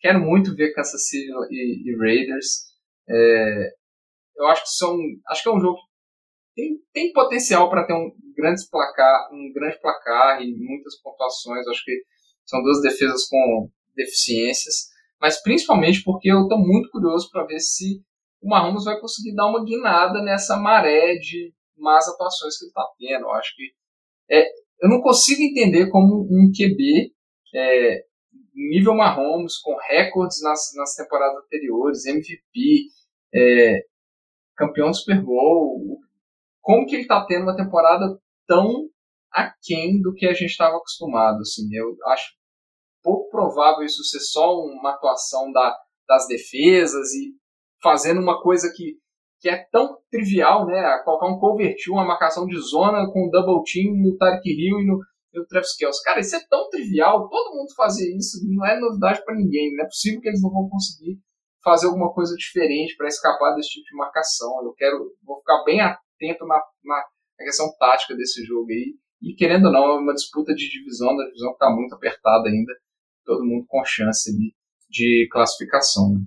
[0.00, 2.72] quero muito ver Kansas City e, e Raiders.
[3.08, 3.70] É,
[4.36, 4.96] eu acho que são.
[5.28, 9.52] Acho que é um jogo que tem, tem potencial para ter um grande placar, um
[9.52, 11.66] grande placar e muitas pontuações.
[11.68, 12.02] Acho que
[12.46, 14.88] são duas defesas com deficiências,
[15.20, 18.02] mas principalmente porque eu estou muito curioso para ver se
[18.40, 21.52] o Mahomes vai conseguir dar uma guinada nessa maré de
[21.82, 23.24] más atuações que ele está tendo.
[23.26, 23.72] Eu acho que
[24.30, 24.48] é,
[24.80, 27.12] eu não consigo entender como um QB
[27.54, 28.04] é,
[28.54, 32.88] nível Mahomes, com recordes nas, nas temporadas anteriores, MVP,
[33.34, 33.84] é,
[34.56, 36.00] campeão do Super Bowl,
[36.60, 38.88] como que ele está tendo uma temporada tão
[39.30, 41.40] aquém do que a gente estava acostumado.
[41.40, 42.32] Assim, eu acho
[43.02, 45.76] pouco provável isso ser só uma atuação da,
[46.06, 47.34] das defesas e
[47.82, 48.96] fazendo uma coisa que,
[49.42, 51.02] que é tão trivial, né?
[51.04, 55.00] Colocar um cover uma marcação de zona com double team no Tarek Hill e no,
[55.34, 56.02] e o Travis Kelce.
[56.04, 59.74] Cara, isso é tão trivial, todo mundo fazia isso, não é novidade para ninguém.
[59.74, 61.18] Não é possível que eles não vão conseguir
[61.64, 64.64] fazer alguma coisa diferente para escapar desse tipo de marcação.
[64.64, 67.04] Eu quero, vou ficar bem atento na, na,
[67.38, 68.94] questão tática desse jogo aí.
[69.20, 72.48] E querendo ou não, é uma disputa de divisão, a divisão que está muito apertada
[72.48, 72.72] ainda,
[73.24, 74.54] todo mundo com chance de,
[74.88, 76.14] de classificação.
[76.14, 76.20] Né?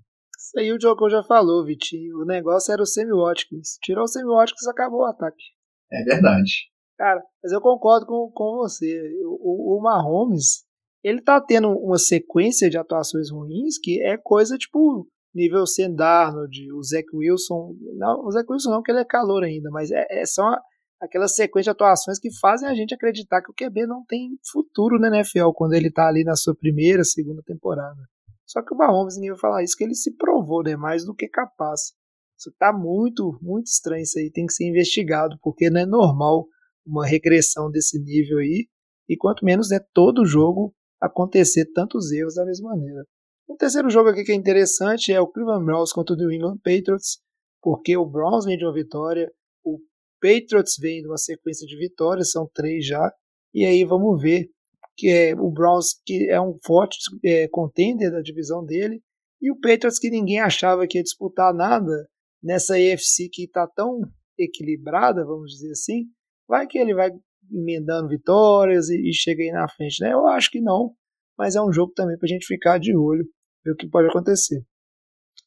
[0.56, 2.20] Isso aí o Diogo já falou, Vitinho.
[2.20, 3.78] O negócio era o Semi Watkins.
[3.84, 5.44] Tirou o Semi Watkins acabou o ataque.
[5.92, 6.50] É verdade.
[6.98, 9.12] Cara, mas eu concordo com, com você.
[9.26, 10.64] O, o Mahomes,
[11.04, 16.72] ele tá tendo uma sequência de atuações ruins que é coisa tipo nível Sam Darnold,
[16.72, 17.76] o Zach Wilson.
[17.98, 20.56] Não, o Zach Wilson não, porque ele é calor ainda, mas é, é só
[21.02, 24.98] aquela sequência de atuações que fazem a gente acreditar que o QB não tem futuro
[24.98, 28.00] na NFL quando ele tá ali na sua primeira, segunda temporada.
[28.48, 31.16] Só que o Mahomes, ninguém vai falar isso, que ele se provou, né, mais do
[31.16, 31.94] que capaz.
[32.38, 36.46] Isso tá muito, muito estranho isso aí, tem que ser investigado, porque não é normal
[36.86, 38.68] uma regressão desse nível aí,
[39.10, 43.04] e quanto menos né, todo jogo acontecer tantos erros da mesma maneira.
[43.48, 46.58] Um terceiro jogo aqui que é interessante é o Cleveland Browns contra o New England
[46.58, 47.20] Patriots,
[47.62, 49.32] porque o Browns vem de uma vitória,
[49.64, 49.80] o
[50.22, 53.12] Patriots vem de uma sequência de vitórias, são três já,
[53.54, 54.50] e aí vamos ver
[54.98, 59.02] que é o Browns que é um forte é, contender da divisão dele,
[59.42, 62.08] e o Patriots que ninguém achava que ia disputar nada
[62.42, 64.02] nessa AFC que está tão
[64.38, 66.06] equilibrada, vamos dizer assim,
[66.48, 67.10] Vai que ele vai
[67.52, 70.14] emendando vitórias e, e chega aí na frente, né?
[70.14, 70.96] Eu acho que não,
[71.38, 73.26] mas é um jogo também pra gente ficar de olho,
[73.64, 74.64] ver o que pode acontecer.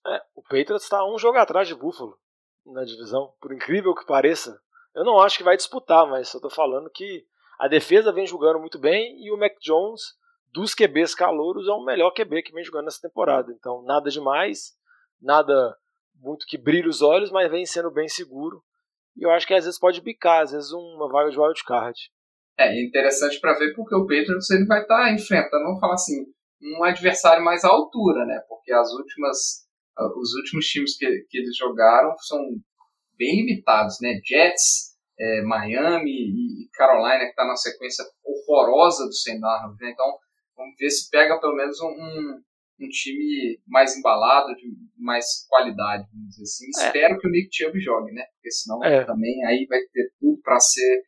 [0.07, 2.17] É, o Patriots está um jogo atrás de Buffalo
[2.67, 4.61] na divisão, por incrível que pareça.
[4.95, 7.25] Eu não acho que vai disputar, mas eu tô falando que
[7.59, 10.03] a defesa vem jogando muito bem e o Mac Jones,
[10.53, 13.53] dos QBs calouros, é o melhor QB que vem jogando nessa temporada.
[13.53, 14.77] Então, nada demais,
[15.21, 15.77] nada
[16.15, 18.63] muito que brilhe os olhos, mas vem sendo bem seguro.
[19.17, 21.99] E eu acho que às vezes pode bicar, às vezes uma vaga de wildcard.
[22.57, 26.27] É interessante para ver porque o Patriots ele vai estar tá enfrentando, vamos falar assim,
[26.63, 28.41] um adversário mais à altura, né?
[28.49, 32.41] Porque as últimas, ah, os últimos times que, que eles jogaram são
[33.17, 34.21] bem limitados, né?
[34.25, 34.88] Jets,
[35.19, 39.91] é, Miami e Carolina que está na sequência horrorosa do Sam Darnold, né?
[39.91, 40.07] Então
[40.57, 42.41] vamos ver se pega pelo menos um,
[42.81, 44.67] um time mais embalado, de
[44.97, 46.67] mais qualidade, vamos dizer assim.
[46.67, 46.87] É.
[46.87, 48.25] Espero que o Nick Chubb jogue, né?
[48.35, 49.05] Porque senão é.
[49.05, 51.03] também aí vai ter tudo para ser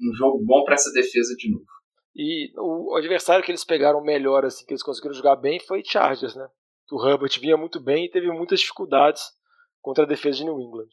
[0.00, 1.64] um jogo bom para essa defesa de novo.
[2.14, 6.34] E o adversário que eles pegaram melhor, assim, que eles conseguiram jogar bem, foi Chargers,
[6.34, 6.48] né?
[6.90, 9.22] O Herbert vinha muito bem e teve muitas dificuldades
[9.80, 10.88] contra a defesa de New England.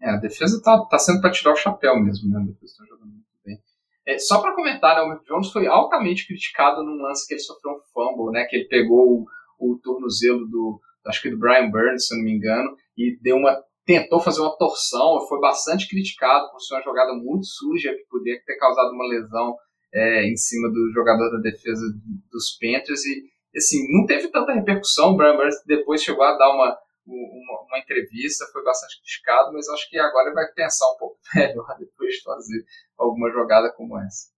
[0.00, 2.40] É, a defesa tá, tá sendo para tirar o chapéu mesmo, né?
[2.40, 3.58] A defesa tá jogando muito bem.
[4.06, 7.40] É, só para comentar, né, o Mac Jones foi altamente criticado num lance que ele
[7.40, 9.26] sofreu um fumble, né, que ele pegou
[9.58, 13.18] o, o tornozelo do, acho que do Brian Burns, se eu não me engano, e
[13.20, 17.92] deu uma tentou fazer uma torção, foi bastante criticado por ser uma jogada muito suja
[17.92, 19.56] que poderia ter causado uma lesão
[19.92, 21.82] é, em cima do jogador da defesa
[22.30, 23.24] dos Panthers e
[23.56, 25.10] assim não teve tanta repercussão.
[25.10, 26.78] O Brian Burns depois chegou a dar uma,
[27.14, 31.18] uma, uma, entrevista, foi bastante criticado, mas acho que agora ele vai pensar um pouco
[31.34, 32.64] melhor depois de fazer
[32.98, 34.28] alguma jogada como essa.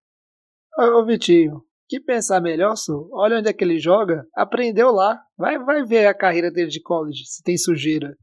[0.79, 3.11] Ô Vitinho, que pensar melhor, Su?
[3.12, 5.20] Olha onde é que ele joga, aprendeu lá.
[5.37, 8.16] Vai, vai ver a carreira dele de college, se tem sujeira.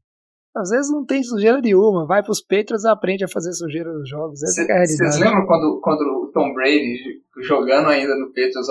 [0.55, 4.09] Às vezes não tem sujeira nenhuma, vai pros Patriots e aprende a fazer sujeira nos
[4.09, 4.41] jogos.
[4.41, 4.97] Essa Cê, é a realidade.
[4.97, 8.67] Vocês lembram quando, quando o Tom Brady, jogando ainda no Patriots,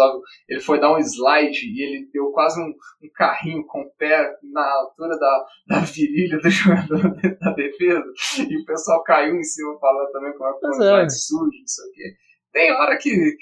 [0.48, 4.36] ele foi dar um slide e ele deu quase um, um carrinho com o pé
[4.42, 8.04] na altura da, da virilha do jogador da defesa
[8.48, 11.08] e o pessoal caiu em cima falando também com uma coisa é.
[11.08, 12.16] sujo, não sei o quê.
[12.52, 13.36] Tem hora que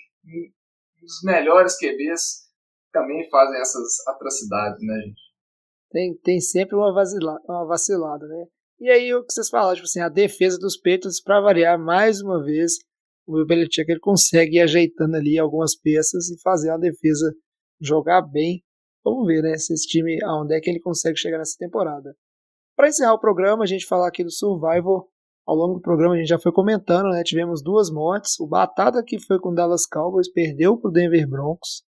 [1.03, 2.47] os melhores QBs
[2.93, 5.26] também fazem essas atrocidades, né, gente?
[5.91, 8.45] Tem, tem sempre uma, uma vacilada, né?
[8.78, 12.20] E aí o que vocês falaram, tipo assim, a defesa dos Patriots, para variar mais
[12.20, 12.74] uma vez,
[13.26, 17.34] o Belichick ele consegue ir ajeitando ali algumas peças e fazer a defesa
[17.80, 18.62] jogar bem.
[19.05, 22.14] Vamos ver, né, se esse time, aonde é que ele consegue chegar nessa temporada.
[22.76, 25.09] Para encerrar o programa, a gente falar aqui do Survival.
[25.47, 27.22] Ao longo do programa a gente já foi comentando, né?
[27.22, 28.39] Tivemos duas mortes.
[28.41, 31.84] O Batata que foi com o Dallas Cowboys perdeu para o Denver Broncos,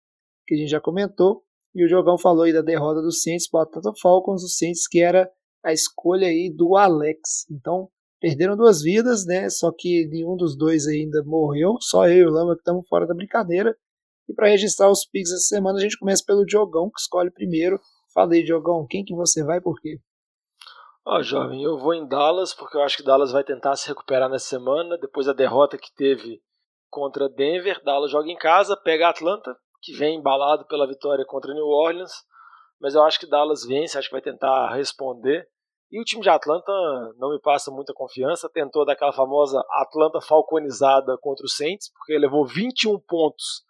[0.47, 1.45] que a gente já comentou.
[1.75, 4.87] E o Jogão falou aí da derrota do Saints para o Atlanta Falcons, o Saints
[4.87, 5.31] que era
[5.65, 7.47] a escolha aí do Alex.
[7.51, 7.89] Então,
[8.21, 9.49] perderam duas vidas, né?
[9.49, 13.07] Só que nenhum dos dois ainda morreu, só eu e o Lama que estamos fora
[13.07, 13.77] da brincadeira.
[14.29, 17.81] E para registrar os picks essa semana, a gente começa pelo Diogão, que escolhe primeiro.
[18.15, 19.99] Falei, Diogão, quem que você vai e por quê?
[21.05, 23.89] Ó, oh, jovem, eu vou em Dallas, porque eu acho que Dallas vai tentar se
[23.89, 26.41] recuperar nessa semana, depois da derrota que teve
[26.89, 27.83] contra Denver.
[27.83, 32.13] Dallas joga em casa, pega a Atlanta, que vem embalado pela vitória contra New Orleans,
[32.81, 35.47] mas eu acho que Dallas vence, acho que vai tentar responder.
[35.91, 36.73] E o time de Atlanta
[37.19, 42.47] não me passa muita confiança, tentou daquela famosa Atlanta falconizada contra o Saints, porque levou
[42.47, 43.63] 21 pontos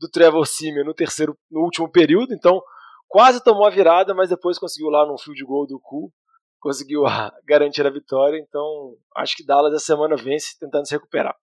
[0.00, 2.60] do Trevor Simeon no terceiro, no último período, então
[3.06, 6.12] quase tomou a virada, mas depois conseguiu lá no field goal do Cu,
[6.60, 7.02] conseguiu
[7.46, 11.36] garantir a vitória, então acho que Dallas essa semana vence tentando se recuperar.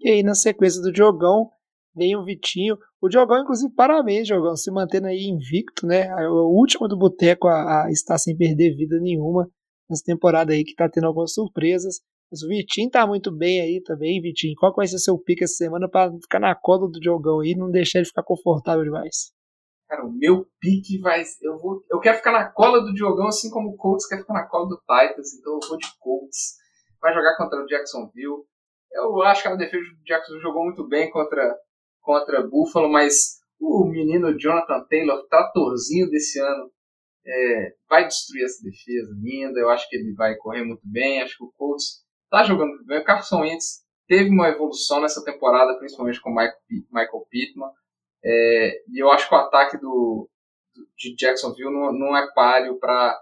[0.00, 1.50] E aí na sequência do jogão,
[1.94, 2.76] nem o Vitinho.
[3.02, 6.14] O Diogão, inclusive, parabéns, Diogão, se mantendo aí invicto, né?
[6.28, 9.50] O último do Boteco a, a estar sem perder vida nenhuma
[9.90, 11.96] nessa temporada aí que tá tendo algumas surpresas.
[12.30, 14.54] Mas o Vitinho tá muito bem aí também, Vitinho.
[14.56, 17.56] Qual vai ser seu pique essa semana para ficar na cola do Diogão aí e
[17.56, 19.32] não deixar ele ficar confortável demais?
[19.88, 21.24] Cara, o meu pique vai.
[21.42, 24.34] Eu, vou, eu quero ficar na cola do Diogão, assim como o Colts quer ficar
[24.34, 26.54] na cola do Titans, então eu vou de Colts.
[27.00, 28.44] Vai jogar contra o Jacksonville.
[28.92, 31.52] Eu acho que a defesa do Jacksonville jogou muito bem contra
[32.02, 36.70] contra Buffalo, mas o menino Jonathan Taylor, tratorzinho desse ano,
[37.24, 39.60] é, vai destruir essa defesa ainda.
[39.60, 41.22] Eu acho que ele vai correr muito bem.
[41.22, 42.98] Acho que o Colts está jogando muito bem.
[42.98, 47.70] O Carson Wentz teve uma evolução nessa temporada, principalmente com o Michael Pittman.
[48.24, 50.28] É, e eu acho que o ataque do,
[50.96, 53.18] de Jacksonville não, não é páreo para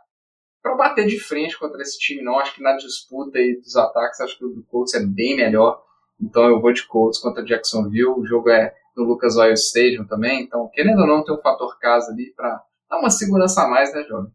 [0.62, 2.38] para bater de frente contra esse time, não.
[2.38, 5.82] Acho que na disputa aí dos ataques, acho que o do Colts é bem melhor.
[6.20, 8.14] Então eu vou de Colts contra Jacksonville.
[8.16, 10.42] O jogo é no Lucas Oil Stadium também.
[10.42, 13.92] Então, querendo ou não, tem um fator casa ali para dar uma segurança a mais,
[13.94, 14.30] né, jovem?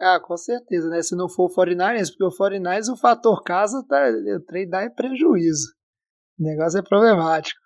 [0.00, 1.02] Ah, com certeza, né?
[1.02, 4.82] Se não for o 49ers, porque o 49ers, o fator casa, tá, o trade dá
[4.82, 5.72] é prejuízo.
[6.38, 7.60] O negócio é problemático.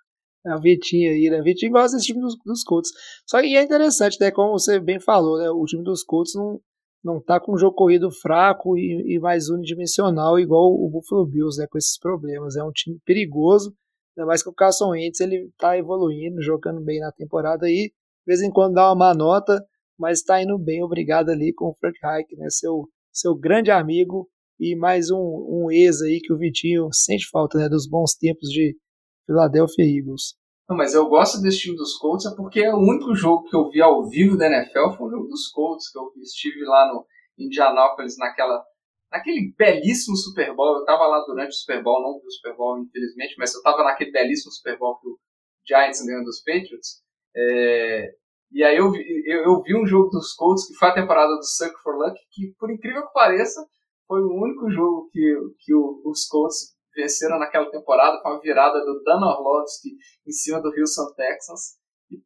[0.47, 1.41] É o Vitinho aí, né?
[1.41, 2.91] O Vitinho gosta desse time dos, dos Colts.
[3.27, 4.31] Só que é interessante, né?
[4.31, 5.51] Como você bem falou, né?
[5.51, 6.61] O time dos Colts não,
[7.03, 11.61] não tá com um jogo corrido fraco e, e, mais unidimensional igual o Buffalo Bills,
[11.61, 12.57] né, com esses problemas.
[12.57, 13.75] É um time perigoso,
[14.17, 18.27] ainda mais que o Carson Wentz ele tá evoluindo, jogando bem na temporada aí, de
[18.27, 19.65] vez em quando dá uma má nota,
[19.99, 24.29] mas está indo bem, obrigado ali com o Frank Reich, né, seu, seu grande amigo
[24.59, 28.49] e mais um, um ex aí que o Vitinho sente falta, né, dos bons tempos
[28.49, 28.77] de
[29.25, 30.35] Philadelphia Eagles.
[30.69, 33.57] Não, mas eu gosto desse time dos Colts é porque é o único jogo que
[33.57, 36.93] eu vi ao vivo da NFL foi o jogo dos Colts, que eu estive lá
[36.93, 37.07] no
[37.39, 38.63] Indianapolis naquela
[39.11, 40.77] naquele belíssimo Super Bowl.
[40.77, 43.59] Eu estava lá durante o Super Bowl, não vi o Super Bowl, infelizmente, mas eu
[43.59, 45.19] estava naquele belíssimo Super Bowl que o
[45.67, 47.03] Giants ganhou dos Patriots.
[47.35, 48.11] É,
[48.53, 51.35] e aí eu vi, eu, eu, vi um jogo dos Colts que foi a temporada
[51.35, 53.67] do Suck for Luck, que por incrível que pareça,
[54.07, 59.03] foi o único jogo que, que os Colts venceram naquela temporada com a virada do
[59.05, 59.91] Dan Orlovsky
[60.27, 61.77] em cima do Houston Texans.
[62.11, 62.17] E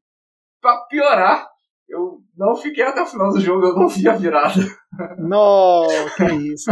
[0.60, 1.48] para piorar,
[1.88, 4.54] eu não fiquei até o final do jogo, eu não vi a virada.
[5.18, 6.70] Não, que isso.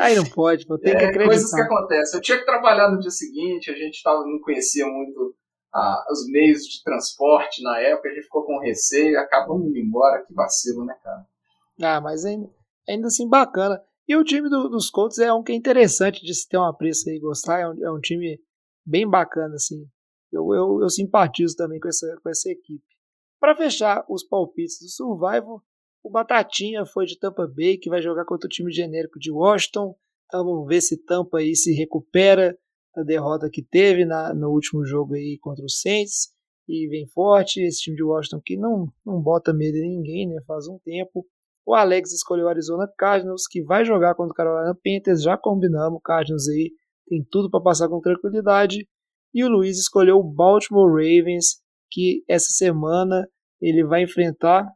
[0.00, 1.24] Aí não pode, ter que É, acreditar.
[1.26, 2.16] coisas que acontecem.
[2.18, 5.34] Eu tinha que trabalhar no dia seguinte, a gente tava, não conhecia muito
[5.74, 10.24] ah, os meios de transporte na época, a gente ficou com receio, acabamos indo embora,
[10.24, 11.26] que vacilo, né, cara?
[11.82, 12.48] Ah, mas ainda,
[12.88, 13.82] ainda assim bacana.
[14.12, 16.76] E o time do- dos Colts é um que é interessante de se ter uma
[16.76, 17.60] pressa e gostar.
[17.60, 18.38] É um, é um time
[18.84, 19.86] bem bacana, assim.
[20.30, 22.84] Eu, eu, eu simpatizo também com essa, com essa equipe.
[23.40, 25.62] Para fechar os palpites do Survival,
[26.04, 29.96] o Batatinha foi de Tampa Bay, que vai jogar contra o time genérico de Washington.
[30.26, 32.54] Então vamos ver se Tampa aí se recupera
[32.94, 36.30] da derrota que teve na, no último jogo aí contra o Saints.
[36.68, 37.62] E vem forte.
[37.62, 40.38] Esse time de Washington que não, não bota medo em ninguém, né?
[40.46, 41.26] Faz um tempo.
[41.66, 45.22] O Alex escolheu o Arizona Cardinals, que vai jogar contra o Carolina Panthers.
[45.22, 46.72] Já combinamos, o Cardinals aí
[47.06, 48.86] tem tudo para passar com tranquilidade.
[49.34, 51.60] E o Luiz escolheu o Baltimore Ravens,
[51.90, 53.26] que essa semana
[53.60, 54.66] ele vai enfrentar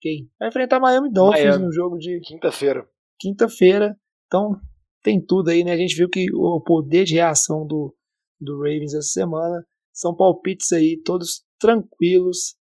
[0.00, 0.30] quem?
[0.38, 1.64] Vai enfrentar Miami Dolphins Miami.
[1.64, 2.86] no jogo de Quinta-feira.
[3.18, 3.96] quinta-feira.
[4.26, 4.60] Então
[5.02, 5.72] tem tudo aí, né?
[5.72, 7.94] A gente viu que o poder de reação do,
[8.40, 12.56] do Ravens essa semana são palpites aí, todos tranquilos.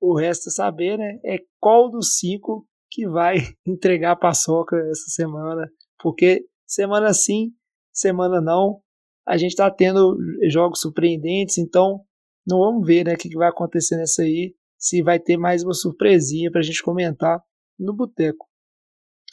[0.00, 1.18] O resto é saber, né?
[1.24, 3.36] É qual dos cinco que vai
[3.66, 5.70] entregar a paçoca essa semana.
[5.98, 7.52] Porque semana sim,
[7.92, 8.80] semana não,
[9.26, 10.16] a gente tá tendo
[10.48, 12.00] jogos surpreendentes, então
[12.46, 14.54] não vamos ver né, o que vai acontecer nessa aí.
[14.78, 17.42] Se vai ter mais uma surpresinha pra gente comentar
[17.78, 18.48] no boteco.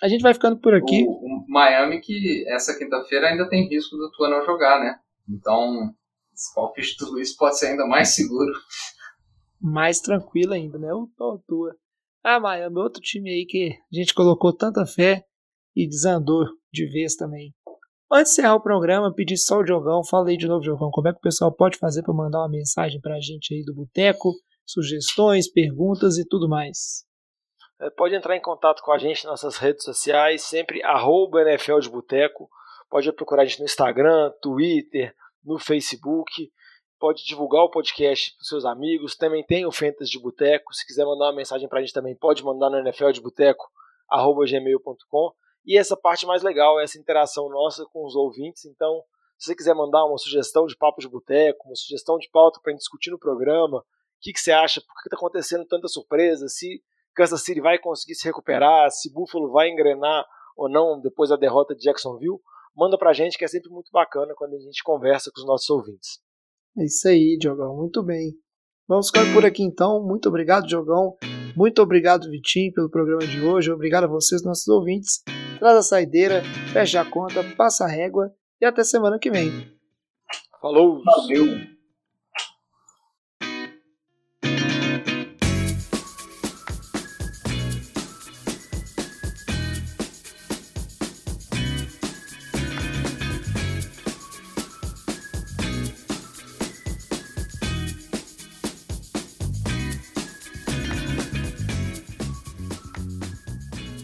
[0.03, 1.05] A gente vai ficando por aqui.
[1.07, 4.99] O, o Miami, que essa quinta-feira ainda tem risco do Tua não jogar, né?
[5.27, 5.93] Então,
[6.33, 8.53] esse palpite do Luiz pode ser ainda mais seguro.
[9.59, 10.93] mais tranquila ainda, né?
[10.93, 11.09] O
[11.47, 11.75] tua.
[12.29, 15.23] Ah, Miami, outro time aí que a gente colocou tanta fé
[15.73, 17.55] e desandou de vez também.
[18.11, 21.07] Antes de encerrar o programa, pedi só o Diogão, fala aí de novo, Diogão, como
[21.07, 24.33] é que o pessoal pode fazer para mandar uma mensagem pra gente aí do Boteco,
[24.65, 27.05] sugestões, perguntas e tudo mais.
[27.79, 31.79] É, Pode entrar em contato com a gente nas nossas redes sociais, sempre arroba NFL
[31.79, 32.49] de Boteco.
[32.89, 35.15] Pode procurar a gente no Instagram, Twitter,
[35.45, 36.51] no Facebook.
[36.99, 39.15] Pode divulgar o podcast para seus amigos.
[39.15, 40.73] Também tem o Fentas de Boteco.
[40.73, 43.69] Se quiser mandar uma mensagem para a gente também, pode mandar no NFL de Boteco,
[44.09, 45.33] arroba gmail.com.
[45.65, 48.65] E essa parte mais legal é essa interação nossa com os ouvintes.
[48.65, 49.03] Então,
[49.37, 52.71] se você quiser mandar uma sugestão de papo de boteco, uma sugestão de pauta para
[52.71, 53.83] a gente discutir no programa, o
[54.19, 56.81] que, que você acha, por que está acontecendo tanta surpresa, se
[57.13, 60.25] Kansas City vai conseguir se recuperar, se Buffalo vai engrenar
[60.55, 62.39] ou não depois da derrota de Jacksonville,
[62.75, 65.69] manda pra gente que é sempre muito bacana quando a gente conversa com os nossos
[65.69, 66.19] ouvintes.
[66.77, 68.33] É isso aí, Diogão, muito bem.
[68.87, 70.01] Vamos ficar por aqui então.
[70.05, 71.17] Muito obrigado, Diogão.
[71.55, 73.71] Muito obrigado, Vitinho, pelo programa de hoje.
[73.71, 75.23] Obrigado a vocês, nossos ouvintes.
[75.59, 79.51] Traz a saideira, fecha a conta, passa a régua e até semana que vem.
[80.61, 81.01] Falou!
[81.03, 81.76] Valeu!